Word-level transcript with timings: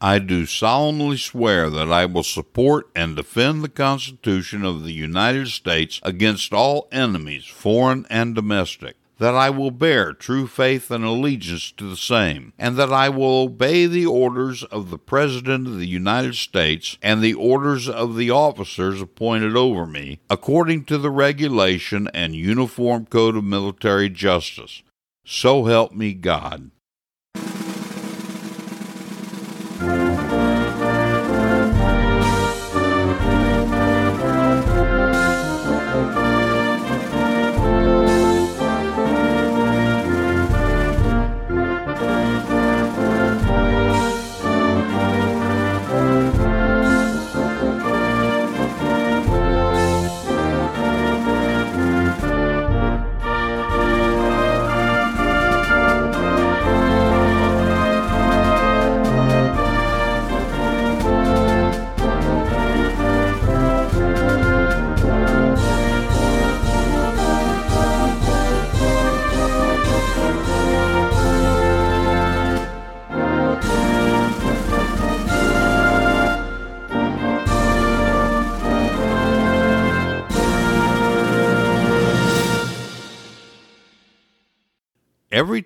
I 0.00 0.20
do 0.20 0.46
solemnly 0.46 1.16
swear 1.16 1.68
that 1.70 1.90
I 1.90 2.06
will 2.06 2.22
support 2.22 2.88
and 2.94 3.16
defend 3.16 3.64
the 3.64 3.68
Constitution 3.68 4.64
of 4.64 4.84
the 4.84 4.92
United 4.92 5.48
States 5.48 6.00
against 6.04 6.52
all 6.52 6.86
enemies, 6.92 7.46
foreign 7.46 8.06
and 8.08 8.32
domestic, 8.32 8.94
that 9.18 9.34
I 9.34 9.50
will 9.50 9.72
bear 9.72 10.12
true 10.12 10.46
faith 10.46 10.92
and 10.92 11.04
allegiance 11.04 11.72
to 11.72 11.90
the 11.90 11.96
same, 11.96 12.52
and 12.56 12.76
that 12.76 12.92
I 12.92 13.08
will 13.08 13.42
obey 13.42 13.86
the 13.86 14.06
orders 14.06 14.62
of 14.62 14.90
the 14.90 14.98
President 14.98 15.66
of 15.66 15.78
the 15.78 15.88
United 15.88 16.36
States 16.36 16.96
and 17.02 17.20
the 17.20 17.34
orders 17.34 17.88
of 17.88 18.14
the 18.14 18.30
officers 18.30 19.02
appointed 19.02 19.56
over 19.56 19.84
me, 19.84 20.20
according 20.30 20.84
to 20.84 20.98
the 20.98 21.10
regulation 21.10 22.08
and 22.14 22.36
uniform 22.36 23.06
code 23.06 23.36
of 23.36 23.42
military 23.42 24.08
justice. 24.08 24.84
So 25.24 25.64
help 25.64 25.92
me 25.92 26.14
God. 26.14 26.70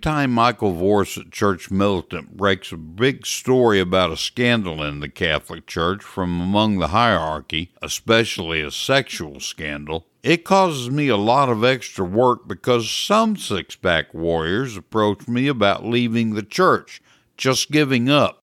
Time 0.03 0.33
Michael 0.33 0.75
Voris 0.75 1.17
at 1.17 1.31
Church 1.31 1.71
Militant 1.71 2.37
breaks 2.37 2.73
a 2.73 2.77
big 2.77 3.25
story 3.25 3.79
about 3.79 4.11
a 4.11 4.17
scandal 4.17 4.83
in 4.83 5.01
the 5.01 5.09
Catholic 5.09 5.67
Church 5.67 6.03
from 6.03 6.41
among 6.41 6.79
the 6.79 6.89
hierarchy, 6.89 7.73
especially 7.81 8.61
a 8.61 8.71
sexual 8.71 9.39
scandal, 9.39 10.07
it 10.23 10.45
causes 10.45 10.91
me 10.91 11.09
a 11.09 11.17
lot 11.17 11.49
of 11.49 11.65
extra 11.65 12.05
work 12.05 12.47
because 12.47 12.91
some 12.91 13.37
six 13.37 13.77
pack 13.77 14.13
warriors 14.13 14.77
approach 14.77 15.27
me 15.29 15.49
about 15.49 15.87
leaving 15.87 16.35
the 16.35 16.43
church, 16.43 17.01
just 17.37 17.71
giving 17.71 18.11
up. 18.11 18.41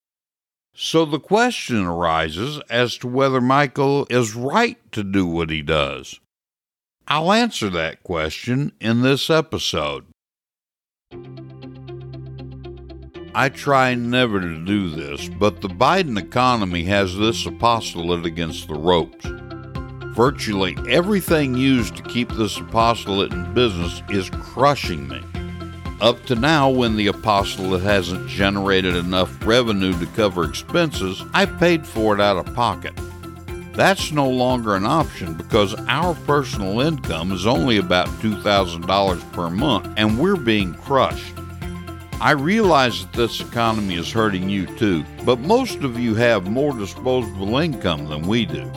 So 0.74 1.04
the 1.04 1.20
question 1.20 1.86
arises 1.86 2.62
as 2.70 2.98
to 3.00 3.08
whether 3.08 3.42
Michael 3.42 4.08
is 4.10 4.34
right 4.34 4.78
to 4.94 5.04
do 5.04 5.26
what 5.26 5.50
he 5.50 5.62
does. 5.62 6.20
I'll 7.08 7.34
answer 7.34 7.70
that 7.72 8.04
question 8.04 8.72
in 8.80 9.02
this 9.02 9.30
episode. 9.30 10.06
I 13.36 13.50
try 13.50 13.94
never 13.94 14.40
to 14.40 14.66
do 14.66 14.90
this, 14.90 15.30
but 15.30 15.62
the 15.62 15.68
Biden 15.68 16.18
economy 16.18 16.84
has 16.86 17.16
this 17.16 17.46
apostolate 17.46 18.26
against 18.26 18.68
the 18.68 18.74
ropes. 18.74 19.26
Virtually 20.16 20.76
everything 20.90 21.56
used 21.56 21.96
to 21.96 22.04
keep 22.04 22.30
this 22.32 22.58
apostolate 22.58 23.32
in 23.32 23.54
business 23.54 24.02
is 24.10 24.30
crushing 24.32 25.08
me. 25.08 25.22
Up 26.02 26.26
to 26.26 26.36
now, 26.36 26.70
when 26.70 26.96
the 26.96 27.08
apostolate 27.08 27.84
hasn't 27.84 28.28
generated 28.28 28.96
enough 28.96 29.46
revenue 29.46 29.98
to 30.00 30.06
cover 30.08 30.46
expenses, 30.46 31.24
I've 31.34 31.60
paid 31.60 31.86
for 31.86 32.16
it 32.16 32.22
out 32.22 32.38
of 32.38 32.54
pocket. 32.56 32.94
That's 33.74 34.12
no 34.12 34.28
longer 34.28 34.76
an 34.76 34.86
option 34.86 35.36
because 35.36 35.76
our 35.88 36.16
personal 36.26 36.80
income 36.82 37.32
is 37.32 37.46
only 37.46 37.78
about 37.78 38.08
$2,000 38.22 39.32
per 39.32 39.50
month 39.50 39.94
and 39.96 40.18
we're 40.18 40.36
being 40.36 40.74
crushed. 40.74 41.36
I 42.22 42.32
realize 42.32 43.02
that 43.02 43.14
this 43.14 43.40
economy 43.40 43.96
is 43.96 44.12
hurting 44.12 44.50
you 44.50 44.66
too, 44.66 45.06
but 45.24 45.40
most 45.40 45.84
of 45.84 45.98
you 45.98 46.16
have 46.16 46.52
more 46.52 46.78
disposable 46.78 47.60
income 47.60 48.08
than 48.08 48.28
we 48.28 48.46
do. 48.46 48.70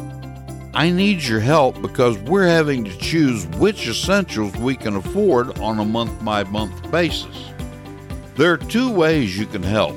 I 0.74 0.90
need 0.90 1.22
your 1.22 1.40
help 1.40 1.82
because 1.82 2.16
we're 2.18 2.46
having 2.46 2.84
to 2.84 2.96
choose 2.98 3.44
which 3.58 3.88
essentials 3.88 4.54
we 4.56 4.76
can 4.76 4.94
afford 4.94 5.58
on 5.58 5.80
a 5.80 5.84
month 5.84 6.24
by 6.24 6.44
month 6.44 6.88
basis. 6.92 7.48
There 8.36 8.52
are 8.52 8.58
two 8.58 8.92
ways 8.92 9.36
you 9.36 9.46
can 9.46 9.64
help. 9.64 9.96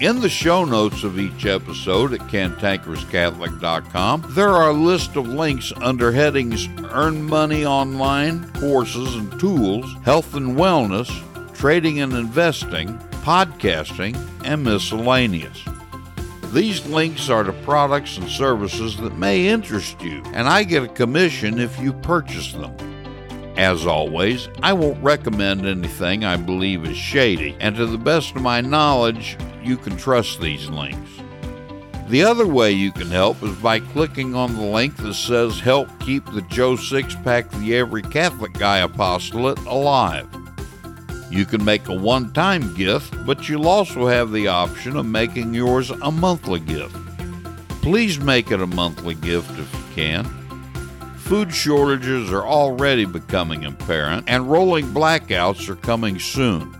In 0.00 0.20
the 0.20 0.28
show 0.28 0.64
notes 0.64 1.02
of 1.02 1.18
each 1.18 1.44
episode 1.46 2.12
at 2.12 2.20
cantankerouscatholic.com, 2.20 4.26
there 4.28 4.50
are 4.50 4.70
a 4.70 4.74
list 4.74 5.16
of 5.16 5.26
links 5.26 5.72
under 5.80 6.12
headings 6.12 6.68
Earn 6.90 7.24
Money 7.24 7.66
Online, 7.66 8.48
Courses 8.52 9.16
and 9.16 9.40
Tools, 9.40 9.92
Health 10.04 10.34
and 10.34 10.56
Wellness, 10.56 11.08
Trading 11.58 11.98
and 11.98 12.12
Investing, 12.12 12.96
Podcasting, 13.24 14.16
and 14.44 14.62
Miscellaneous. 14.62 15.60
These 16.52 16.86
links 16.86 17.28
are 17.28 17.42
to 17.42 17.52
products 17.52 18.16
and 18.16 18.28
services 18.28 18.96
that 18.98 19.18
may 19.18 19.48
interest 19.48 20.00
you, 20.00 20.22
and 20.26 20.48
I 20.48 20.62
get 20.62 20.84
a 20.84 20.88
commission 20.88 21.58
if 21.58 21.76
you 21.80 21.92
purchase 21.94 22.52
them. 22.52 22.72
As 23.56 23.86
always, 23.86 24.48
I 24.62 24.72
won't 24.72 25.02
recommend 25.02 25.66
anything 25.66 26.24
I 26.24 26.36
believe 26.36 26.84
is 26.84 26.96
shady, 26.96 27.56
and 27.58 27.74
to 27.74 27.86
the 27.86 27.98
best 27.98 28.36
of 28.36 28.42
my 28.42 28.60
knowledge, 28.60 29.36
you 29.60 29.76
can 29.76 29.96
trust 29.96 30.40
these 30.40 30.68
links. 30.68 31.10
The 32.06 32.22
other 32.22 32.46
way 32.46 32.70
you 32.70 32.92
can 32.92 33.10
help 33.10 33.42
is 33.42 33.56
by 33.56 33.80
clicking 33.80 34.36
on 34.36 34.54
the 34.54 34.62
link 34.62 34.96
that 34.98 35.14
says 35.14 35.58
Help 35.58 35.88
Keep 35.98 36.26
the 36.26 36.42
Joe 36.42 36.74
Sixpack 36.74 37.50
the 37.58 37.74
Every 37.74 38.02
Catholic 38.02 38.52
Guy 38.52 38.78
Apostolate 38.78 39.58
alive. 39.66 40.28
You 41.30 41.44
can 41.44 41.64
make 41.64 41.88
a 41.88 41.94
one 41.94 42.32
time 42.32 42.74
gift, 42.74 43.14
but 43.26 43.48
you'll 43.48 43.68
also 43.68 44.06
have 44.06 44.32
the 44.32 44.48
option 44.48 44.96
of 44.96 45.06
making 45.06 45.54
yours 45.54 45.90
a 45.90 46.10
monthly 46.10 46.60
gift. 46.60 46.96
Please 47.82 48.18
make 48.18 48.50
it 48.50 48.60
a 48.60 48.66
monthly 48.66 49.14
gift 49.14 49.50
if 49.58 49.72
you 49.72 49.94
can. 49.94 50.24
Food 51.16 51.52
shortages 51.52 52.32
are 52.32 52.46
already 52.46 53.04
becoming 53.04 53.64
apparent, 53.64 54.24
and 54.26 54.50
rolling 54.50 54.86
blackouts 54.86 55.68
are 55.68 55.76
coming 55.76 56.18
soon. 56.18 56.74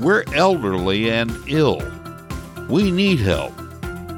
We're 0.00 0.24
elderly 0.34 1.10
and 1.10 1.30
ill. 1.46 1.82
We 2.68 2.90
need 2.90 3.18
help 3.18 3.52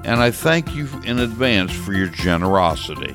and 0.05 0.20
I 0.20 0.31
thank 0.31 0.75
you 0.75 0.88
in 1.05 1.19
advance 1.19 1.73
for 1.73 1.93
your 1.93 2.08
generosity. 2.08 3.14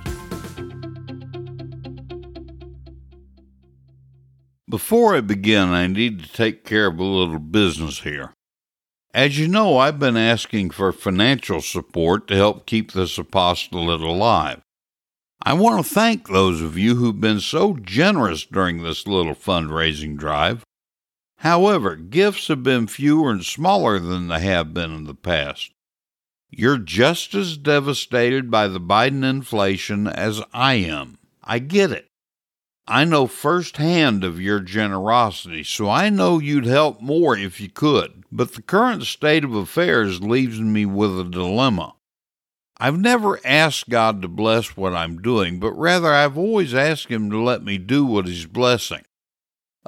Before 4.67 5.15
I 5.15 5.21
begin, 5.21 5.69
I 5.69 5.85
need 5.85 6.23
to 6.23 6.31
take 6.31 6.65
care 6.65 6.87
of 6.87 6.97
a 6.97 7.03
little 7.03 7.37
business 7.37 8.01
here. 8.01 8.33
As 9.13 9.37
you 9.37 9.47
know, 9.47 9.77
I've 9.77 9.99
been 9.99 10.17
asking 10.17 10.71
for 10.71 10.91
financial 10.91 11.61
support 11.61 12.27
to 12.27 12.35
help 12.35 12.65
keep 12.65 12.91
this 12.91 13.17
apostolate 13.19 14.01
alive. 14.01 14.61
I 15.43 15.53
want 15.53 15.85
to 15.85 15.93
thank 15.93 16.27
those 16.27 16.61
of 16.61 16.79
you 16.79 16.95
who've 16.95 17.21
been 17.21 17.39
so 17.39 17.75
generous 17.75 18.43
during 18.43 18.81
this 18.81 19.05
little 19.05 19.35
fundraising 19.35 20.17
drive. 20.17 20.63
However, 21.37 21.95
gifts 21.95 22.47
have 22.47 22.63
been 22.63 22.87
fewer 22.87 23.29
and 23.29 23.45
smaller 23.45 23.99
than 23.99 24.29
they 24.29 24.39
have 24.39 24.73
been 24.73 24.91
in 24.91 25.03
the 25.03 25.13
past. 25.13 25.71
You're 26.49 26.79
just 26.79 27.35
as 27.35 27.57
devastated 27.57 28.49
by 28.49 28.67
the 28.67 28.79
Biden 28.79 29.23
inflation 29.23 30.07
as 30.07 30.41
I 30.51 30.75
am. 30.75 31.19
I 31.43 31.59
get 31.59 31.91
it. 31.91 32.07
I 32.87 33.03
know 33.03 33.25
firsthand 33.25 34.23
of 34.23 34.39
your 34.39 34.59
generosity, 34.59 35.63
so 35.63 35.89
I 35.89 36.09
know 36.09 36.37
you'd 36.37 36.65
help 36.65 37.01
more 37.01 37.35
if 37.35 37.59
you 37.59 37.67
could. 37.67 38.23
But 38.31 38.53
the 38.53 38.61
current 38.61 39.03
state 39.03 39.43
of 39.43 39.55
affairs 39.55 40.21
leaves 40.21 40.59
me 40.59 40.85
with 40.85 41.19
a 41.19 41.23
dilemma. 41.23 41.95
I've 42.77 42.99
never 42.99 43.39
asked 43.43 43.89
God 43.89 44.21
to 44.21 44.27
bless 44.27 44.77
what 44.77 44.93
I'm 44.93 45.21
doing, 45.21 45.59
but 45.59 45.71
rather 45.71 46.13
I've 46.13 46.37
always 46.37 46.75
asked 46.75 47.07
Him 47.07 47.31
to 47.31 47.41
let 47.41 47.63
me 47.63 47.77
do 47.79 48.05
what 48.05 48.27
He's 48.27 48.45
blessing. 48.45 49.01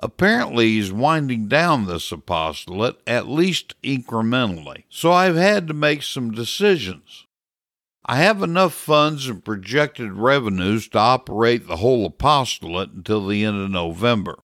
Apparently, 0.01 0.73
he's 0.73 0.91
winding 0.91 1.47
down 1.47 1.85
this 1.85 2.11
apostolate, 2.11 2.97
at 3.07 3.27
least 3.27 3.79
incrementally, 3.81 4.83
so 4.89 5.11
I've 5.11 5.35
had 5.35 5.67
to 5.67 5.73
make 5.73 6.03
some 6.03 6.31
decisions. 6.31 7.25
I 8.09 8.17
have 8.17 8.41
enough 8.41 8.73
funds 8.73 9.27
and 9.27 9.43
projected 9.43 10.13
revenues 10.13 10.87
to 10.89 10.97
operate 10.97 11.67
the 11.67 11.75
whole 11.75 12.05
apostolate 12.05 12.91
until 12.91 13.27
the 13.27 13.43
end 13.43 13.61
of 13.61 13.69
November. 13.69 14.39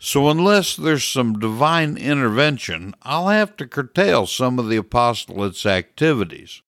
So, 0.00 0.30
unless 0.30 0.74
there's 0.74 1.04
some 1.04 1.38
divine 1.38 1.98
intervention, 1.98 2.94
I'll 3.02 3.28
have 3.28 3.56
to 3.58 3.66
curtail 3.66 4.26
some 4.26 4.58
of 4.58 4.70
the 4.70 4.76
apostolate's 4.76 5.66
activities. 5.66 6.62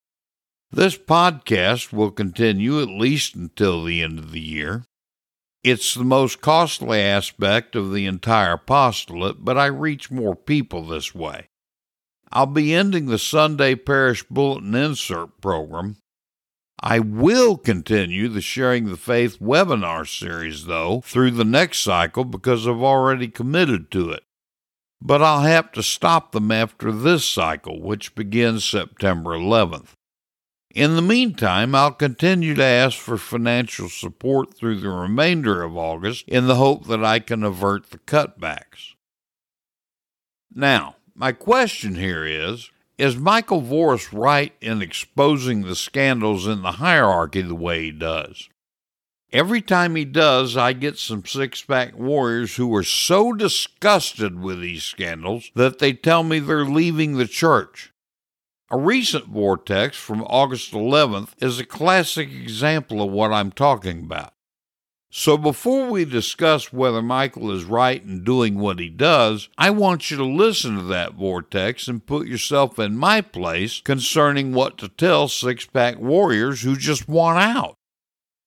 This 0.70 0.98
podcast 0.98 1.90
will 1.90 2.10
continue 2.10 2.82
at 2.82 2.88
least 2.88 3.34
until 3.34 3.82
the 3.82 4.02
end 4.02 4.18
of 4.18 4.32
the 4.32 4.40
year. 4.40 4.84
It's 5.64 5.94
the 5.94 6.04
most 6.04 6.42
costly 6.42 7.00
aspect 7.00 7.74
of 7.74 7.92
the 7.92 8.04
entire 8.04 8.52
apostolate, 8.52 9.44
but 9.44 9.56
I 9.56 9.66
reach 9.66 10.10
more 10.10 10.36
people 10.36 10.86
this 10.86 11.14
way. 11.14 11.48
I'll 12.30 12.46
be 12.46 12.74
ending 12.74 13.06
the 13.06 13.18
Sunday 13.18 13.74
Parish 13.74 14.22
Bulletin 14.24 14.74
Insert 14.74 15.40
program. 15.40 15.96
I 16.82 16.98
will 16.98 17.58
continue 17.58 18.28
the 18.28 18.40
Sharing 18.40 18.86
the 18.86 18.96
Faith 18.96 19.38
webinar 19.38 20.08
series, 20.08 20.64
though, 20.64 21.02
through 21.02 21.32
the 21.32 21.44
next 21.44 21.80
cycle 21.80 22.24
because 22.24 22.66
I've 22.66 22.80
already 22.80 23.28
committed 23.28 23.90
to 23.90 24.10
it. 24.10 24.22
But 25.02 25.22
I'll 25.22 25.42
have 25.42 25.72
to 25.72 25.82
stop 25.82 26.32
them 26.32 26.50
after 26.50 26.90
this 26.90 27.28
cycle, 27.28 27.82
which 27.82 28.14
begins 28.14 28.64
September 28.64 29.30
11th. 29.30 29.92
In 30.74 30.96
the 30.96 31.02
meantime, 31.02 31.74
I'll 31.74 31.92
continue 31.92 32.54
to 32.54 32.64
ask 32.64 32.96
for 32.96 33.18
financial 33.18 33.88
support 33.88 34.54
through 34.54 34.80
the 34.80 34.88
remainder 34.88 35.62
of 35.62 35.76
August 35.76 36.28
in 36.28 36.46
the 36.46 36.56
hope 36.56 36.86
that 36.86 37.04
I 37.04 37.18
can 37.18 37.42
avert 37.42 37.90
the 37.90 37.98
cutbacks. 37.98 38.94
Now, 40.54 40.96
my 41.14 41.32
question 41.32 41.96
here 41.96 42.24
is 42.24 42.70
Is 43.00 43.16
Michael 43.16 43.62
Voris 43.62 44.12
right 44.12 44.52
in 44.60 44.82
exposing 44.82 45.62
the 45.62 45.74
scandals 45.74 46.46
in 46.46 46.60
the 46.60 46.72
hierarchy 46.72 47.40
the 47.40 47.54
way 47.54 47.84
he 47.84 47.92
does? 47.92 48.50
Every 49.32 49.62
time 49.62 49.96
he 49.96 50.04
does, 50.04 50.54
I 50.54 50.74
get 50.74 50.98
some 50.98 51.24
six 51.24 51.62
pack 51.62 51.96
warriors 51.96 52.56
who 52.56 52.76
are 52.76 52.84
so 52.84 53.32
disgusted 53.32 54.38
with 54.38 54.60
these 54.60 54.84
scandals 54.84 55.50
that 55.54 55.78
they 55.78 55.94
tell 55.94 56.22
me 56.22 56.40
they're 56.40 56.66
leaving 56.66 57.16
the 57.16 57.26
church. 57.26 57.90
A 58.70 58.76
recent 58.76 59.28
vortex 59.28 59.96
from 59.96 60.22
August 60.24 60.72
11th 60.72 61.30
is 61.38 61.58
a 61.58 61.64
classic 61.64 62.30
example 62.30 63.00
of 63.00 63.10
what 63.10 63.32
I'm 63.32 63.50
talking 63.50 64.00
about. 64.00 64.34
So 65.12 65.36
before 65.36 65.90
we 65.90 66.04
discuss 66.04 66.72
whether 66.72 67.02
Michael 67.02 67.50
is 67.50 67.64
right 67.64 68.00
in 68.00 68.22
doing 68.22 68.60
what 68.60 68.78
he 68.78 68.88
does, 68.88 69.48
I 69.58 69.70
want 69.70 70.08
you 70.08 70.16
to 70.16 70.24
listen 70.24 70.76
to 70.76 70.82
that 70.84 71.14
vortex 71.14 71.88
and 71.88 72.06
put 72.06 72.28
yourself 72.28 72.78
in 72.78 72.96
my 72.96 73.20
place 73.20 73.80
concerning 73.80 74.52
what 74.52 74.78
to 74.78 74.88
tell 74.88 75.26
six 75.26 75.66
pack 75.66 75.98
warriors 75.98 76.62
who 76.62 76.76
just 76.76 77.08
want 77.08 77.40
out. 77.40 77.74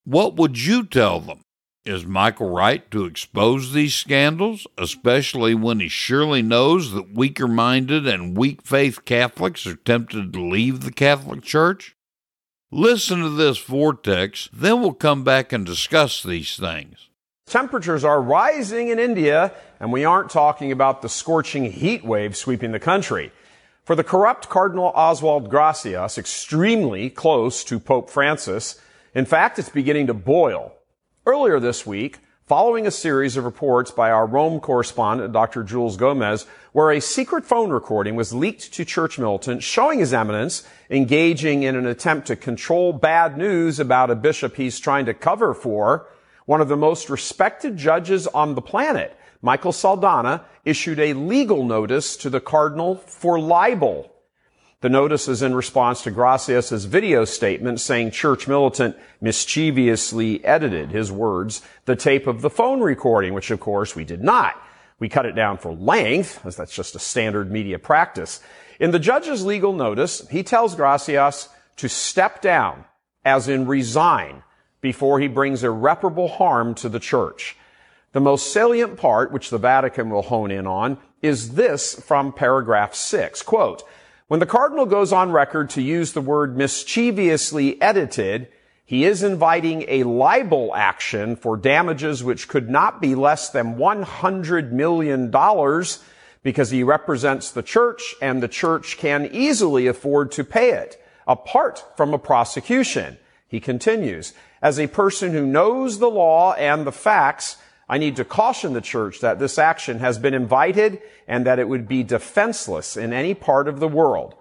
What 0.06 0.36
would 0.38 0.58
you 0.58 0.86
tell 0.86 1.20
them? 1.20 1.42
Is 1.86 2.06
Michael 2.06 2.50
right 2.50 2.90
to 2.92 3.04
expose 3.04 3.74
these 3.74 3.94
scandals, 3.94 4.66
especially 4.78 5.54
when 5.54 5.82
he 5.82 5.90
surely 5.90 6.42
knows 6.42 6.94
that 6.94 7.14
weaker 7.14 7.48
minded 7.48 8.08
and 8.08 8.38
weak 8.38 8.62
faith 8.62 9.04
Catholics 9.04 9.68
are 9.68 9.76
tempted 9.76 10.32
to 10.32 10.42
leave 10.42 10.80
the 10.80 10.94
Catholic 10.94 11.42
Church? 11.42 11.94
Listen 12.76 13.22
to 13.22 13.30
this 13.30 13.60
vortex, 13.60 14.50
then 14.52 14.82
we'll 14.82 14.94
come 14.94 15.24
back 15.24 15.54
and 15.54 15.64
discuss 15.64 16.24
these 16.24 16.58
things. 16.58 17.08
Temperatures 17.46 18.04
are 18.04 18.20
rising 18.20 18.88
in 18.88 18.98
India, 18.98 19.54
and 19.80 19.94
we 19.94 20.06
aren't 20.06 20.32
talking 20.32 20.72
about 20.72 21.04
the 21.04 21.08
scorching 21.08 21.72
heat 21.72 22.04
wave 22.04 22.36
sweeping 22.36 22.72
the 22.72 22.80
country. 22.80 23.32
For 23.84 23.96
the 23.96 24.04
corrupt 24.04 24.50
Cardinal 24.50 24.92
Oswald 24.96 25.52
Gracias, 25.52 26.18
extremely 26.18 27.12
close 27.12 27.64
to 27.66 27.80
Pope 27.80 28.10
Francis, 28.10 28.82
in 29.14 29.26
fact, 29.26 29.60
it's 29.60 29.70
beginning 29.70 30.08
to 30.08 30.16
boil. 30.16 30.74
Earlier 31.28 31.60
this 31.60 31.86
week, 31.86 32.22
following 32.46 32.86
a 32.86 32.92
series 32.92 33.38
of 33.38 33.46
reports 33.46 33.90
by 33.90 34.12
our 34.12 34.26
Rome 34.26 34.60
correspondent, 34.60 35.32
Dr. 35.32 35.64
Jules 35.64 35.96
Gomes, 35.96 36.46
where 36.74 36.92
a 36.92 37.00
secret 37.00 37.46
phone 37.46 37.70
recording 37.70 38.16
was 38.16 38.34
leaked 38.34 38.74
to 38.74 38.84
Church 38.84 39.18
Militant 39.18 39.64
showing 39.64 40.00
His 40.00 40.14
Eminence 40.14 40.68
engaging 40.90 41.64
in 41.64 41.78
an 41.78 41.86
attempt 41.86 42.28
to 42.28 42.36
control 42.36 42.92
bad 42.92 43.38
news 43.38 43.80
about 43.80 44.12
a 44.12 44.16
bishop 44.16 44.58
he's 44.58 44.80
trying 44.80 45.06
to 45.06 45.14
cover 45.14 45.54
for, 45.54 46.08
one 46.46 46.60
of 46.60 46.68
the 46.68 46.76
most 46.76 47.10
respected 47.10 47.78
judges 47.78 48.28
on 48.28 48.56
the 48.56 48.62
planet, 48.62 49.18
Michael 49.42 49.72
Saldanha, 49.72 50.42
issued 50.66 51.00
a 51.00 51.14
legal 51.14 51.64
notice 51.64 52.18
to 52.18 52.30
the 52.30 52.42
cardinal 52.42 52.96
for 52.96 53.40
libel 53.40 54.13
the 54.84 54.90
notice 54.90 55.30
is 55.30 55.42
in 55.42 55.56
response 55.56 56.02
to 56.02 56.12
Gracias' 56.12 56.84
video 56.84 57.24
statement 57.24 57.80
saying 57.80 58.12
Church 58.12 58.50
Militant 58.50 58.98
mischievously 59.22 60.44
edited, 60.44 60.92
his 60.92 61.10
words, 61.10 61.62
the 61.86 61.96
tape 61.96 62.28
of 62.28 62.42
the 62.42 62.50
phone 62.50 62.82
recording, 62.82 63.34
which 63.34 63.50
of 63.50 63.62
course 63.62 63.96
we 63.96 64.04
did 64.04 64.22
not. 64.22 64.62
We 65.00 65.08
cut 65.08 65.26
it 65.26 65.38
down 65.38 65.58
for 65.58 65.72
length, 65.72 66.46
as 66.46 66.58
that's 66.58 66.76
just 66.76 66.96
a 66.96 67.00
standard 67.00 67.50
media 67.50 67.80
practice. 67.80 68.42
In 68.78 68.92
the 68.92 69.00
judge's 69.00 69.46
legal 69.46 69.72
notice, 69.72 70.28
he 70.28 70.44
tells 70.44 70.76
Gracias 70.76 71.48
to 71.78 71.88
step 71.88 72.42
down, 72.42 72.84
as 73.24 73.48
in 73.48 73.66
resign, 73.66 74.44
before 74.82 75.22
he 75.22 75.30
brings 75.30 75.64
irreparable 75.64 76.28
harm 76.28 76.76
to 76.76 76.90
the 76.90 77.00
church. 77.00 77.56
The 78.12 78.20
most 78.20 78.52
salient 78.52 78.98
part, 78.98 79.32
which 79.32 79.50
the 79.50 79.58
Vatican 79.58 80.10
will 80.10 80.24
hone 80.24 80.52
in 80.52 80.68
on, 80.68 80.98
is 81.22 81.54
this 81.54 81.96
from 82.02 82.34
paragraph 82.34 82.94
six. 82.94 83.42
Quote, 83.42 83.84
when 84.28 84.40
the 84.40 84.46
cardinal 84.46 84.86
goes 84.86 85.12
on 85.12 85.32
record 85.32 85.70
to 85.72 85.82
use 85.82 86.14
the 86.14 86.22
word 86.22 86.58
mischievously 86.58 87.82
edited, 87.82 88.48
he 88.86 89.06
is 89.06 89.24
inviting 89.24 89.86
a 89.88 90.04
libel 90.04 90.74
action 90.76 91.36
for 91.36 91.58
damages 91.58 92.24
which 92.24 92.48
could 92.48 92.70
not 92.70 93.02
be 93.02 93.16
less 93.16 93.50
than 93.50 93.76
$100 93.76 94.72
million 94.72 95.32
because 96.44 96.70
he 96.70 96.84
represents 96.84 97.52
the 97.52 97.64
church 97.64 98.16
and 98.22 98.44
the 98.44 98.48
church 98.48 98.98
can 98.98 99.30
easily 99.32 99.88
afford 99.88 100.32
to 100.34 100.44
pay 100.44 100.72
it 100.72 101.02
apart 101.28 101.84
from 101.96 102.14
a 102.14 102.20
prosecution. 102.20 103.18
He 103.48 103.60
continues, 103.60 104.34
as 104.62 104.80
a 104.80 104.88
person 104.88 105.32
who 105.32 105.46
knows 105.46 106.00
the 106.00 106.10
law 106.10 106.54
and 106.54 106.86
the 106.86 106.92
facts, 106.92 107.58
I 107.94 108.00
need 108.00 108.16
to 108.16 108.26
caution 108.26 108.74
the 108.74 108.82
church 108.82 109.20
that 109.20 109.38
this 109.38 109.60
action 109.60 110.00
has 110.00 110.18
been 110.18 110.34
invited 110.34 111.00
and 111.28 111.46
that 111.46 111.60
it 111.60 111.70
would 111.70 111.88
be 111.88 112.02
defenseless 112.02 112.98
in 112.98 113.14
any 113.14 113.36
part 113.36 113.68
of 113.68 113.80
the 113.80 113.88
world. 113.88 114.34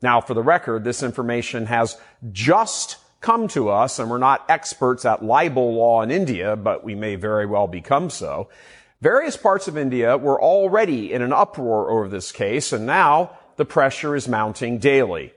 Now, 0.00 0.20
for 0.20 0.32
the 0.32 0.44
record, 0.44 0.84
this 0.84 1.02
information 1.02 1.66
has 1.66 1.98
just 2.30 2.98
come 3.20 3.48
to 3.48 3.68
us, 3.68 3.98
and 3.98 4.08
we're 4.08 4.18
not 4.18 4.48
experts 4.48 5.04
at 5.04 5.24
libel 5.24 5.74
law 5.74 6.02
in 6.02 6.12
India, 6.12 6.54
but 6.54 6.84
we 6.84 6.94
may 6.94 7.16
very 7.16 7.46
well 7.46 7.66
become 7.66 8.10
so. 8.10 8.48
Various 9.00 9.36
parts 9.36 9.66
of 9.66 9.76
India 9.76 10.16
were 10.16 10.40
already 10.40 11.12
in 11.12 11.20
an 11.20 11.32
uproar 11.32 11.90
over 11.90 12.06
this 12.06 12.30
case, 12.30 12.72
and 12.72 12.86
now 12.86 13.36
the 13.56 13.64
pressure 13.64 14.14
is 14.14 14.28
mounting 14.28 14.78
daily. 14.78 15.33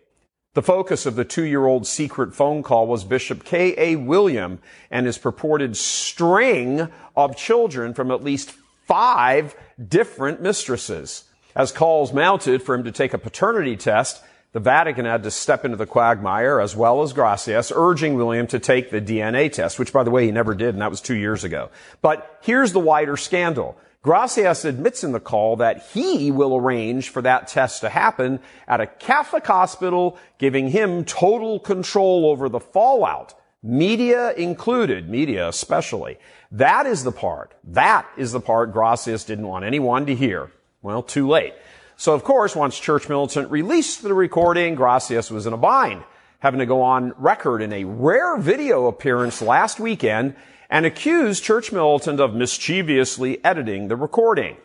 The 0.57 0.63
focus 0.63 1.05
of 1.05 1.15
the 1.15 1.23
two-year-old 1.23 1.85
secret 1.85 2.33
phone 2.33 2.63
call 2.63 2.87
was 2.87 3.03
Bishop 3.03 3.43
K.A. 3.43 3.95
William 3.95 4.57
and 4.89 5.05
his 5.05 5.19
purported 5.19 5.77
string 5.77 6.89
of 7.15 7.37
children 7.37 7.93
from 7.93 8.09
at 8.09 8.23
least 8.23 8.53
five 8.87 9.55
different 9.87 10.41
mistresses. 10.41 11.25
As 11.55 11.71
calls 11.71 12.11
mounted 12.11 12.63
for 12.63 12.73
him 12.73 12.85
to 12.85 12.91
take 12.91 13.13
a 13.13 13.19
paternity 13.19 13.77
test, 13.77 14.23
the 14.51 14.59
Vatican 14.59 15.05
had 15.05 15.21
to 15.21 15.29
step 15.29 15.63
into 15.63 15.77
the 15.77 15.85
quagmire 15.85 16.59
as 16.59 16.75
well 16.75 17.03
as 17.03 17.13
Gracias, 17.13 17.71
urging 17.75 18.15
William 18.15 18.47
to 18.47 18.57
take 18.57 18.89
the 18.89 18.99
DNA 18.99 19.51
test, 19.51 19.77
which 19.77 19.93
by 19.93 20.03
the 20.03 20.09
way 20.09 20.25
he 20.25 20.31
never 20.31 20.55
did, 20.55 20.69
and 20.69 20.81
that 20.81 20.89
was 20.89 21.01
two 21.01 21.13
years 21.13 21.43
ago. 21.43 21.69
But 22.01 22.39
here's 22.41 22.73
the 22.73 22.79
wider 22.79 23.15
scandal. 23.15 23.77
Gracias 24.07 24.63
admits 24.63 25.03
in 25.03 25.11
the 25.11 25.19
call 25.19 25.57
that 25.57 25.85
he 25.93 26.31
will 26.31 26.55
arrange 26.55 27.09
for 27.09 27.21
that 27.23 27.45
test 27.45 27.81
to 27.81 27.89
happen 27.89 28.39
at 28.65 28.79
a 28.79 28.87
Catholic 28.87 29.45
hospital, 29.45 30.17
giving 30.37 30.69
him 30.69 31.03
total 31.03 31.59
control 31.59 32.25
over 32.25 32.47
the 32.47 32.61
fallout, 32.61 33.33
media 33.61 34.31
included, 34.35 35.09
media 35.09 35.49
especially. 35.49 36.17
That 36.53 36.85
is 36.85 37.03
the 37.03 37.11
part, 37.11 37.53
that 37.65 38.07
is 38.15 38.31
the 38.31 38.39
part 38.39 38.71
Gracias 38.71 39.25
didn't 39.25 39.49
want 39.49 39.65
anyone 39.65 40.05
to 40.05 40.15
hear. 40.15 40.53
Well, 40.81 41.03
too 41.03 41.27
late. 41.27 41.55
So 41.97 42.13
of 42.13 42.23
course, 42.23 42.55
once 42.55 42.79
Church 42.79 43.09
Militant 43.09 43.51
released 43.51 44.03
the 44.03 44.13
recording, 44.13 44.75
Gracias 44.75 45.29
was 45.29 45.45
in 45.45 45.51
a 45.51 45.57
bind, 45.57 46.01
having 46.39 46.61
to 46.61 46.65
go 46.65 46.81
on 46.81 47.13
record 47.17 47.61
in 47.61 47.73
a 47.73 47.83
rare 47.83 48.37
video 48.37 48.87
appearance 48.87 49.41
last 49.41 49.81
weekend 49.81 50.33
and 50.69 50.85
accused 50.85 51.43
Church 51.43 51.71
Militant 51.71 52.19
of 52.19 52.33
mischievously 52.33 53.43
editing 53.43 53.87
the 53.87 53.95
recording. 53.95 54.57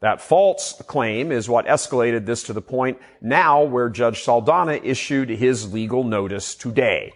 That 0.00 0.20
false 0.20 0.80
claim 0.86 1.32
is 1.32 1.48
what 1.48 1.66
escalated 1.66 2.26
this 2.26 2.44
to 2.44 2.52
the 2.52 2.62
point 2.62 2.98
now 3.20 3.62
where 3.62 3.88
Judge 3.88 4.24
Saldanha 4.24 4.80
issued 4.84 5.28
his 5.28 5.72
legal 5.72 6.04
notice 6.04 6.54
today. 6.54 7.12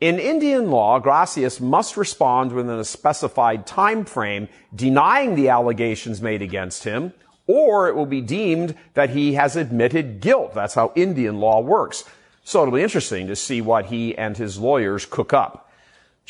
In 0.00 0.18
Indian 0.18 0.70
law, 0.70 0.98
Gracias 0.98 1.60
must 1.60 1.96
respond 1.96 2.52
within 2.52 2.78
a 2.78 2.84
specified 2.84 3.66
time 3.66 4.04
frame 4.04 4.48
denying 4.74 5.34
the 5.34 5.48
allegations 5.48 6.20
made 6.20 6.42
against 6.42 6.84
him 6.84 7.12
or 7.46 7.88
it 7.88 7.96
will 7.96 8.06
be 8.06 8.20
deemed 8.20 8.76
that 8.94 9.10
he 9.10 9.34
has 9.34 9.56
admitted 9.56 10.20
guilt. 10.20 10.54
That's 10.54 10.74
how 10.74 10.92
Indian 10.94 11.40
law 11.40 11.60
works. 11.60 12.04
So 12.44 12.62
it'll 12.62 12.74
be 12.74 12.82
interesting 12.82 13.26
to 13.26 13.34
see 13.34 13.60
what 13.60 13.86
he 13.86 14.16
and 14.16 14.36
his 14.36 14.58
lawyers 14.58 15.04
cook 15.04 15.32
up. 15.32 15.69